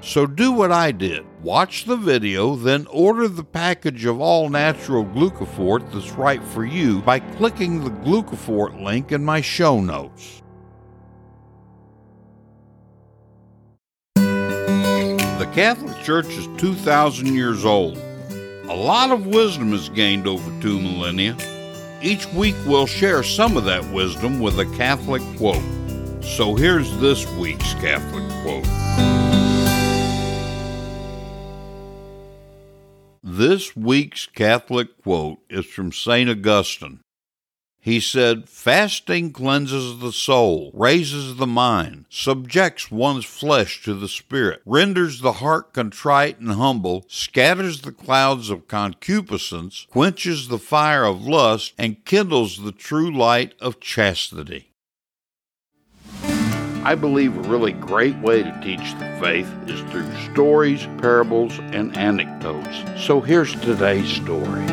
So 0.00 0.24
do 0.24 0.52
what 0.52 0.72
I 0.72 0.92
did. 0.92 1.26
Watch 1.42 1.86
the 1.86 1.96
video, 1.96 2.54
then 2.54 2.86
order 2.86 3.26
the 3.26 3.42
package 3.42 4.04
of 4.04 4.20
all 4.20 4.48
natural 4.48 5.04
Glucophort 5.04 5.92
that's 5.92 6.12
right 6.12 6.40
for 6.40 6.64
you 6.64 7.02
by 7.02 7.18
clicking 7.18 7.82
the 7.82 7.90
Glucophort 7.90 8.80
link 8.80 9.10
in 9.10 9.24
my 9.24 9.40
show 9.40 9.80
notes. 9.80 10.40
The 14.14 15.50
Catholic 15.52 16.00
Church 16.04 16.28
is 16.28 16.46
2,000 16.58 17.26
years 17.26 17.64
old. 17.64 17.96
A 18.68 18.76
lot 18.76 19.10
of 19.10 19.26
wisdom 19.26 19.72
is 19.72 19.88
gained 19.88 20.28
over 20.28 20.48
two 20.62 20.80
millennia. 20.80 21.36
Each 22.00 22.24
week 22.34 22.54
we'll 22.68 22.86
share 22.86 23.24
some 23.24 23.56
of 23.56 23.64
that 23.64 23.84
wisdom 23.92 24.38
with 24.38 24.60
a 24.60 24.66
Catholic 24.76 25.22
quote. 25.36 25.64
So 26.22 26.54
here's 26.54 26.96
this 26.98 27.28
week's 27.32 27.74
Catholic 27.74 28.22
quote. 28.44 29.21
This 33.34 33.74
week's 33.74 34.26
Catholic 34.26 35.02
quote 35.02 35.38
is 35.48 35.64
from 35.64 35.90
St. 35.90 36.28
Augustine. 36.28 37.00
He 37.80 37.98
said, 37.98 38.46
Fasting 38.46 39.32
cleanses 39.32 40.00
the 40.00 40.12
soul, 40.12 40.70
raises 40.74 41.36
the 41.36 41.46
mind, 41.46 42.04
subjects 42.10 42.90
one's 42.90 43.24
flesh 43.24 43.82
to 43.84 43.94
the 43.94 44.06
spirit, 44.06 44.60
renders 44.66 45.22
the 45.22 45.32
heart 45.32 45.72
contrite 45.72 46.40
and 46.40 46.50
humble, 46.50 47.06
scatters 47.08 47.80
the 47.80 47.90
clouds 47.90 48.50
of 48.50 48.68
concupiscence, 48.68 49.86
quenches 49.90 50.48
the 50.48 50.58
fire 50.58 51.04
of 51.04 51.24
lust, 51.24 51.72
and 51.78 52.04
kindles 52.04 52.62
the 52.62 52.70
true 52.70 53.10
light 53.10 53.54
of 53.62 53.80
chastity. 53.80 54.71
I 56.84 56.96
believe 56.96 57.36
a 57.36 57.48
really 57.48 57.74
great 57.74 58.16
way 58.18 58.42
to 58.42 58.60
teach 58.60 58.98
the 58.98 59.06
faith 59.20 59.48
is 59.68 59.80
through 59.92 60.12
stories, 60.32 60.84
parables, 60.98 61.56
and 61.60 61.96
anecdotes. 61.96 62.82
So 63.06 63.20
here's 63.20 63.54
today's 63.60 64.08
story. 64.08 64.66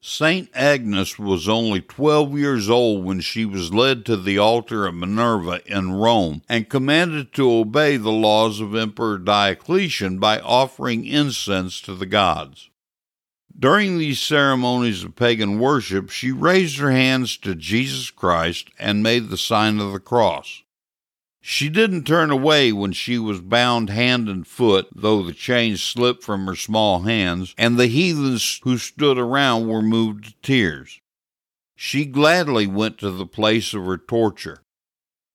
St. 0.00 0.48
Agnes 0.54 1.18
was 1.18 1.50
only 1.50 1.82
12 1.82 2.38
years 2.38 2.70
old 2.70 3.04
when 3.04 3.20
she 3.20 3.44
was 3.44 3.74
led 3.74 4.06
to 4.06 4.16
the 4.16 4.38
altar 4.38 4.86
of 4.86 4.94
Minerva 4.94 5.60
in 5.66 5.92
Rome 5.92 6.40
and 6.48 6.70
commanded 6.70 7.34
to 7.34 7.52
obey 7.52 7.98
the 7.98 8.12
laws 8.12 8.58
of 8.58 8.74
Emperor 8.74 9.18
Diocletian 9.18 10.18
by 10.18 10.40
offering 10.40 11.04
incense 11.04 11.78
to 11.82 11.94
the 11.94 12.06
gods. 12.06 12.70
During 13.56 13.98
these 13.98 14.20
ceremonies 14.20 15.04
of 15.04 15.14
pagan 15.14 15.58
worship, 15.60 16.10
she 16.10 16.32
raised 16.32 16.78
her 16.78 16.90
hands 16.90 17.36
to 17.38 17.54
Jesus 17.54 18.10
Christ 18.10 18.68
and 18.78 19.02
made 19.02 19.28
the 19.28 19.38
sign 19.38 19.78
of 19.78 19.92
the 19.92 20.00
cross. 20.00 20.62
She 21.40 21.68
didn't 21.68 22.04
turn 22.04 22.30
away 22.30 22.72
when 22.72 22.92
she 22.92 23.18
was 23.18 23.40
bound 23.40 23.90
hand 23.90 24.28
and 24.28 24.46
foot, 24.46 24.88
though 24.94 25.22
the 25.22 25.34
chains 25.34 25.82
slipped 25.82 26.24
from 26.24 26.46
her 26.46 26.56
small 26.56 27.02
hands, 27.02 27.54
and 27.56 27.76
the 27.76 27.86
heathens 27.86 28.60
who 28.64 28.78
stood 28.78 29.18
around 29.18 29.68
were 29.68 29.82
moved 29.82 30.24
to 30.24 30.34
tears. 30.42 31.00
She 31.76 32.06
gladly 32.06 32.66
went 32.66 32.98
to 32.98 33.10
the 33.10 33.26
place 33.26 33.74
of 33.74 33.84
her 33.84 33.98
torture. 33.98 34.62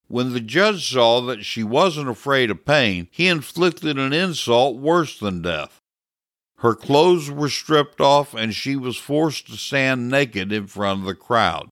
When 0.07 0.33
the 0.33 0.39
judge 0.39 0.91
saw 0.91 1.21
that 1.21 1.45
she 1.45 1.63
wasn't 1.63 2.09
afraid 2.09 2.49
of 2.49 2.65
pain, 2.65 3.07
he 3.11 3.27
inflicted 3.27 3.99
an 3.99 4.11
insult 4.11 4.77
worse 4.77 5.19
than 5.19 5.43
death. 5.43 5.79
Her 6.59 6.75
clothes 6.75 7.31
were 7.31 7.49
stripped 7.49 8.01
off, 8.01 8.33
and 8.33 8.53
she 8.53 8.75
was 8.75 8.97
forced 8.97 9.47
to 9.47 9.55
stand 9.55 10.09
naked 10.09 10.51
in 10.51 10.67
front 10.67 11.01
of 11.01 11.05
the 11.05 11.15
crowd. 11.15 11.69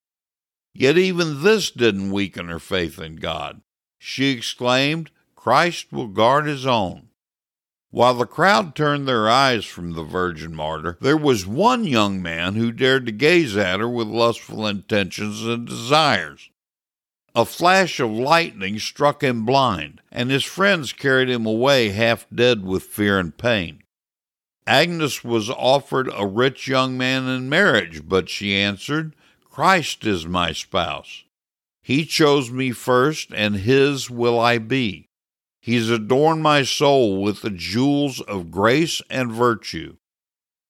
Yet 0.73 0.97
even 0.97 1.43
this 1.43 1.71
didn't 1.71 2.11
weaken 2.11 2.47
her 2.47 2.59
faith 2.59 2.97
in 2.97 3.17
God. 3.17 3.61
She 3.99 4.29
exclaimed, 4.29 5.11
Christ 5.35 5.91
will 5.91 6.07
guard 6.07 6.45
his 6.45 6.65
own. 6.65 7.09
While 7.89 8.13
the 8.13 8.25
crowd 8.25 8.75
turned 8.75 9.07
their 9.07 9.29
eyes 9.29 9.65
from 9.65 9.93
the 9.93 10.03
virgin 10.03 10.55
martyr, 10.55 10.97
there 11.01 11.17
was 11.17 11.45
one 11.45 11.83
young 11.83 12.21
man 12.21 12.55
who 12.55 12.71
dared 12.71 13.07
to 13.07 13.11
gaze 13.11 13.57
at 13.57 13.79
her 13.79 13.89
with 13.89 14.07
lustful 14.07 14.67
intentions 14.67 15.43
and 15.43 15.67
desires. 15.67 16.49
A 17.35 17.43
flash 17.43 17.99
of 17.99 18.11
lightning 18.11 18.79
struck 18.79 19.21
him 19.21 19.45
blind, 19.45 20.01
and 20.11 20.31
his 20.31 20.43
friends 20.43 20.93
carried 20.93 21.29
him 21.29 21.45
away 21.45 21.89
half 21.89 22.25
dead 22.33 22.63
with 22.63 22.83
fear 22.83 23.19
and 23.19 23.37
pain. 23.37 23.83
Agnes 24.67 25.23
was 25.23 25.49
offered 25.49 26.09
a 26.13 26.27
rich 26.27 26.67
young 26.67 26.97
man 26.97 27.25
in 27.25 27.47
marriage, 27.47 28.07
but 28.07 28.29
she 28.29 28.53
answered, 28.53 29.15
Christ 29.45 30.05
is 30.05 30.27
my 30.27 30.51
spouse. 30.51 31.23
He 31.81 32.05
chose 32.05 32.51
me 32.51 32.71
first, 32.71 33.31
and 33.33 33.55
his 33.55 34.09
will 34.09 34.37
I 34.37 34.57
be. 34.57 35.07
He's 35.61 35.89
adorned 35.89 36.43
my 36.43 36.63
soul 36.63 37.21
with 37.21 37.41
the 37.41 37.49
jewels 37.49 38.19
of 38.19 38.51
grace 38.51 39.01
and 39.09 39.31
virtue. 39.31 39.95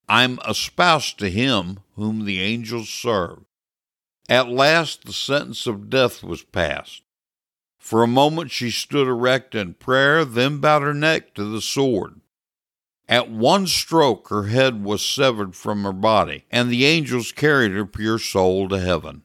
I'm 0.07 0.37
a 0.45 0.53
spouse 0.53 1.11
to 1.13 1.29
him 1.31 1.79
whom 1.95 2.25
the 2.25 2.39
angels 2.39 2.89
serve. 2.89 3.45
At 4.29 4.47
last 4.47 5.05
the 5.05 5.13
sentence 5.13 5.65
of 5.65 5.89
death 5.89 6.23
was 6.23 6.43
passed. 6.43 7.01
For 7.79 8.03
a 8.03 8.07
moment 8.07 8.51
she 8.51 8.69
stood 8.69 9.07
erect 9.07 9.55
in 9.55 9.73
prayer, 9.73 10.23
then 10.23 10.59
bowed 10.59 10.83
her 10.83 10.93
neck 10.93 11.33
to 11.33 11.43
the 11.43 11.61
sword. 11.61 12.21
At 13.09 13.31
one 13.31 13.67
stroke 13.67 14.27
her 14.29 14.43
head 14.43 14.83
was 14.83 15.03
severed 15.03 15.55
from 15.55 15.83
her 15.83 15.93
body, 15.93 16.45
and 16.51 16.69
the 16.69 16.85
angels 16.85 17.31
carried 17.31 17.71
her 17.71 17.85
pure 17.85 18.19
soul 18.19 18.67
to 18.69 18.79
heaven. 18.79 19.23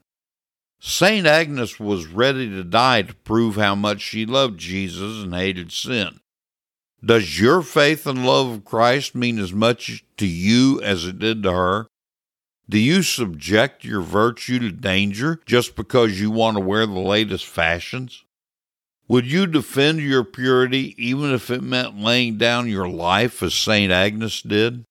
St. 0.79 1.25
Agnes 1.25 1.79
was 1.79 2.07
ready 2.07 2.49
to 2.49 2.63
die 2.63 3.03
to 3.03 3.13
prove 3.13 3.55
how 3.55 3.75
much 3.75 4.01
she 4.01 4.25
loved 4.25 4.57
Jesus 4.57 5.23
and 5.23 5.33
hated 5.33 5.71
sin. 5.71 6.19
Does 7.05 7.39
your 7.39 7.61
faith 7.61 8.07
and 8.07 8.25
love 8.25 8.49
of 8.49 8.65
Christ 8.65 9.15
mean 9.15 9.37
as 9.37 9.51
much 9.51 10.05
to 10.17 10.25
you 10.25 10.81
as 10.81 11.05
it 11.05 11.19
did 11.19 11.43
to 11.43 11.51
her? 11.51 11.87
Do 12.69 12.79
you 12.79 13.01
subject 13.01 13.83
your 13.83 14.01
virtue 14.01 14.59
to 14.59 14.71
danger 14.71 15.41
just 15.45 15.75
because 15.75 16.21
you 16.21 16.31
want 16.31 16.55
to 16.55 16.63
wear 16.63 16.85
the 16.85 16.93
latest 16.99 17.45
fashions? 17.45 18.23
Would 19.13 19.31
you 19.31 19.45
defend 19.45 19.99
your 19.99 20.23
purity 20.23 20.95
even 20.97 21.35
if 21.35 21.51
it 21.51 21.61
meant 21.61 21.99
laying 21.99 22.39
down 22.39 22.67
your 22.67 22.89
life 22.89 23.43
as 23.43 23.53
St. 23.53 23.91
Agnes 23.91 24.41
did? 24.41 24.85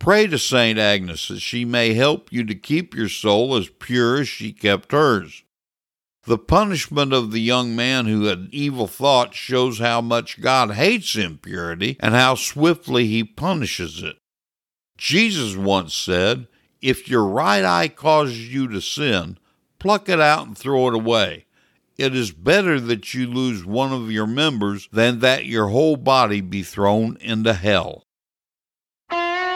Pray 0.00 0.26
to 0.26 0.36
St. 0.36 0.76
Agnes 0.80 1.28
that 1.28 1.38
she 1.38 1.64
may 1.64 1.94
help 1.94 2.32
you 2.32 2.42
to 2.42 2.56
keep 2.56 2.92
your 2.92 3.08
soul 3.08 3.54
as 3.54 3.68
pure 3.68 4.18
as 4.18 4.26
she 4.26 4.52
kept 4.52 4.90
hers. 4.90 5.44
The 6.24 6.38
punishment 6.38 7.12
of 7.12 7.30
the 7.30 7.40
young 7.40 7.76
man 7.76 8.06
who 8.06 8.24
had 8.24 8.48
evil 8.50 8.88
thoughts 8.88 9.36
shows 9.36 9.78
how 9.78 10.00
much 10.00 10.40
God 10.40 10.72
hates 10.72 11.14
impurity 11.14 11.96
and 12.00 12.16
how 12.16 12.34
swiftly 12.34 13.06
he 13.06 13.22
punishes 13.22 14.02
it. 14.02 14.16
Jesus 14.98 15.54
once 15.54 15.94
said, 15.94 16.48
If 16.82 17.08
your 17.08 17.24
right 17.24 17.62
eye 17.64 17.86
causes 17.86 18.52
you 18.52 18.66
to 18.66 18.80
sin, 18.80 19.38
pluck 19.78 20.08
it 20.08 20.20
out 20.20 20.48
and 20.48 20.58
throw 20.58 20.88
it 20.88 20.94
away. 20.96 21.46
It 21.98 22.14
is 22.14 22.30
better 22.30 22.78
that 22.78 23.14
you 23.14 23.26
lose 23.26 23.64
one 23.64 23.90
of 23.90 24.12
your 24.12 24.26
members 24.26 24.86
than 24.92 25.20
that 25.20 25.46
your 25.46 25.68
whole 25.68 25.96
body 25.96 26.42
be 26.42 26.62
thrown 26.62 27.16
into 27.22 27.54
hell. 27.54 28.02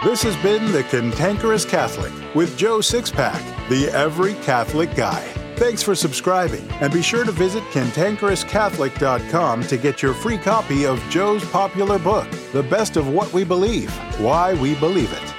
This 0.02 0.22
has 0.22 0.34
been 0.38 0.72
The 0.72 0.84
Cantankerous 0.84 1.66
Catholic 1.66 2.10
with 2.34 2.56
Joe 2.56 2.78
Sixpack, 2.78 3.68
the 3.68 3.90
Every 3.90 4.32
Catholic 4.36 4.94
Guy. 4.94 5.20
Thanks 5.56 5.82
for 5.82 5.94
subscribing, 5.94 6.66
and 6.80 6.90
be 6.90 7.02
sure 7.02 7.24
to 7.24 7.32
visit 7.32 7.62
cantankerouscatholic.com 7.64 9.62
to 9.64 9.76
get 9.76 10.00
your 10.00 10.14
free 10.14 10.38
copy 10.38 10.86
of 10.86 10.98
Joe's 11.10 11.44
popular 11.50 11.98
book, 11.98 12.26
The 12.54 12.62
Best 12.62 12.96
of 12.96 13.08
What 13.08 13.30
We 13.34 13.44
Believe 13.44 13.94
Why 14.18 14.54
We 14.54 14.74
Believe 14.76 15.12
It. 15.12 15.34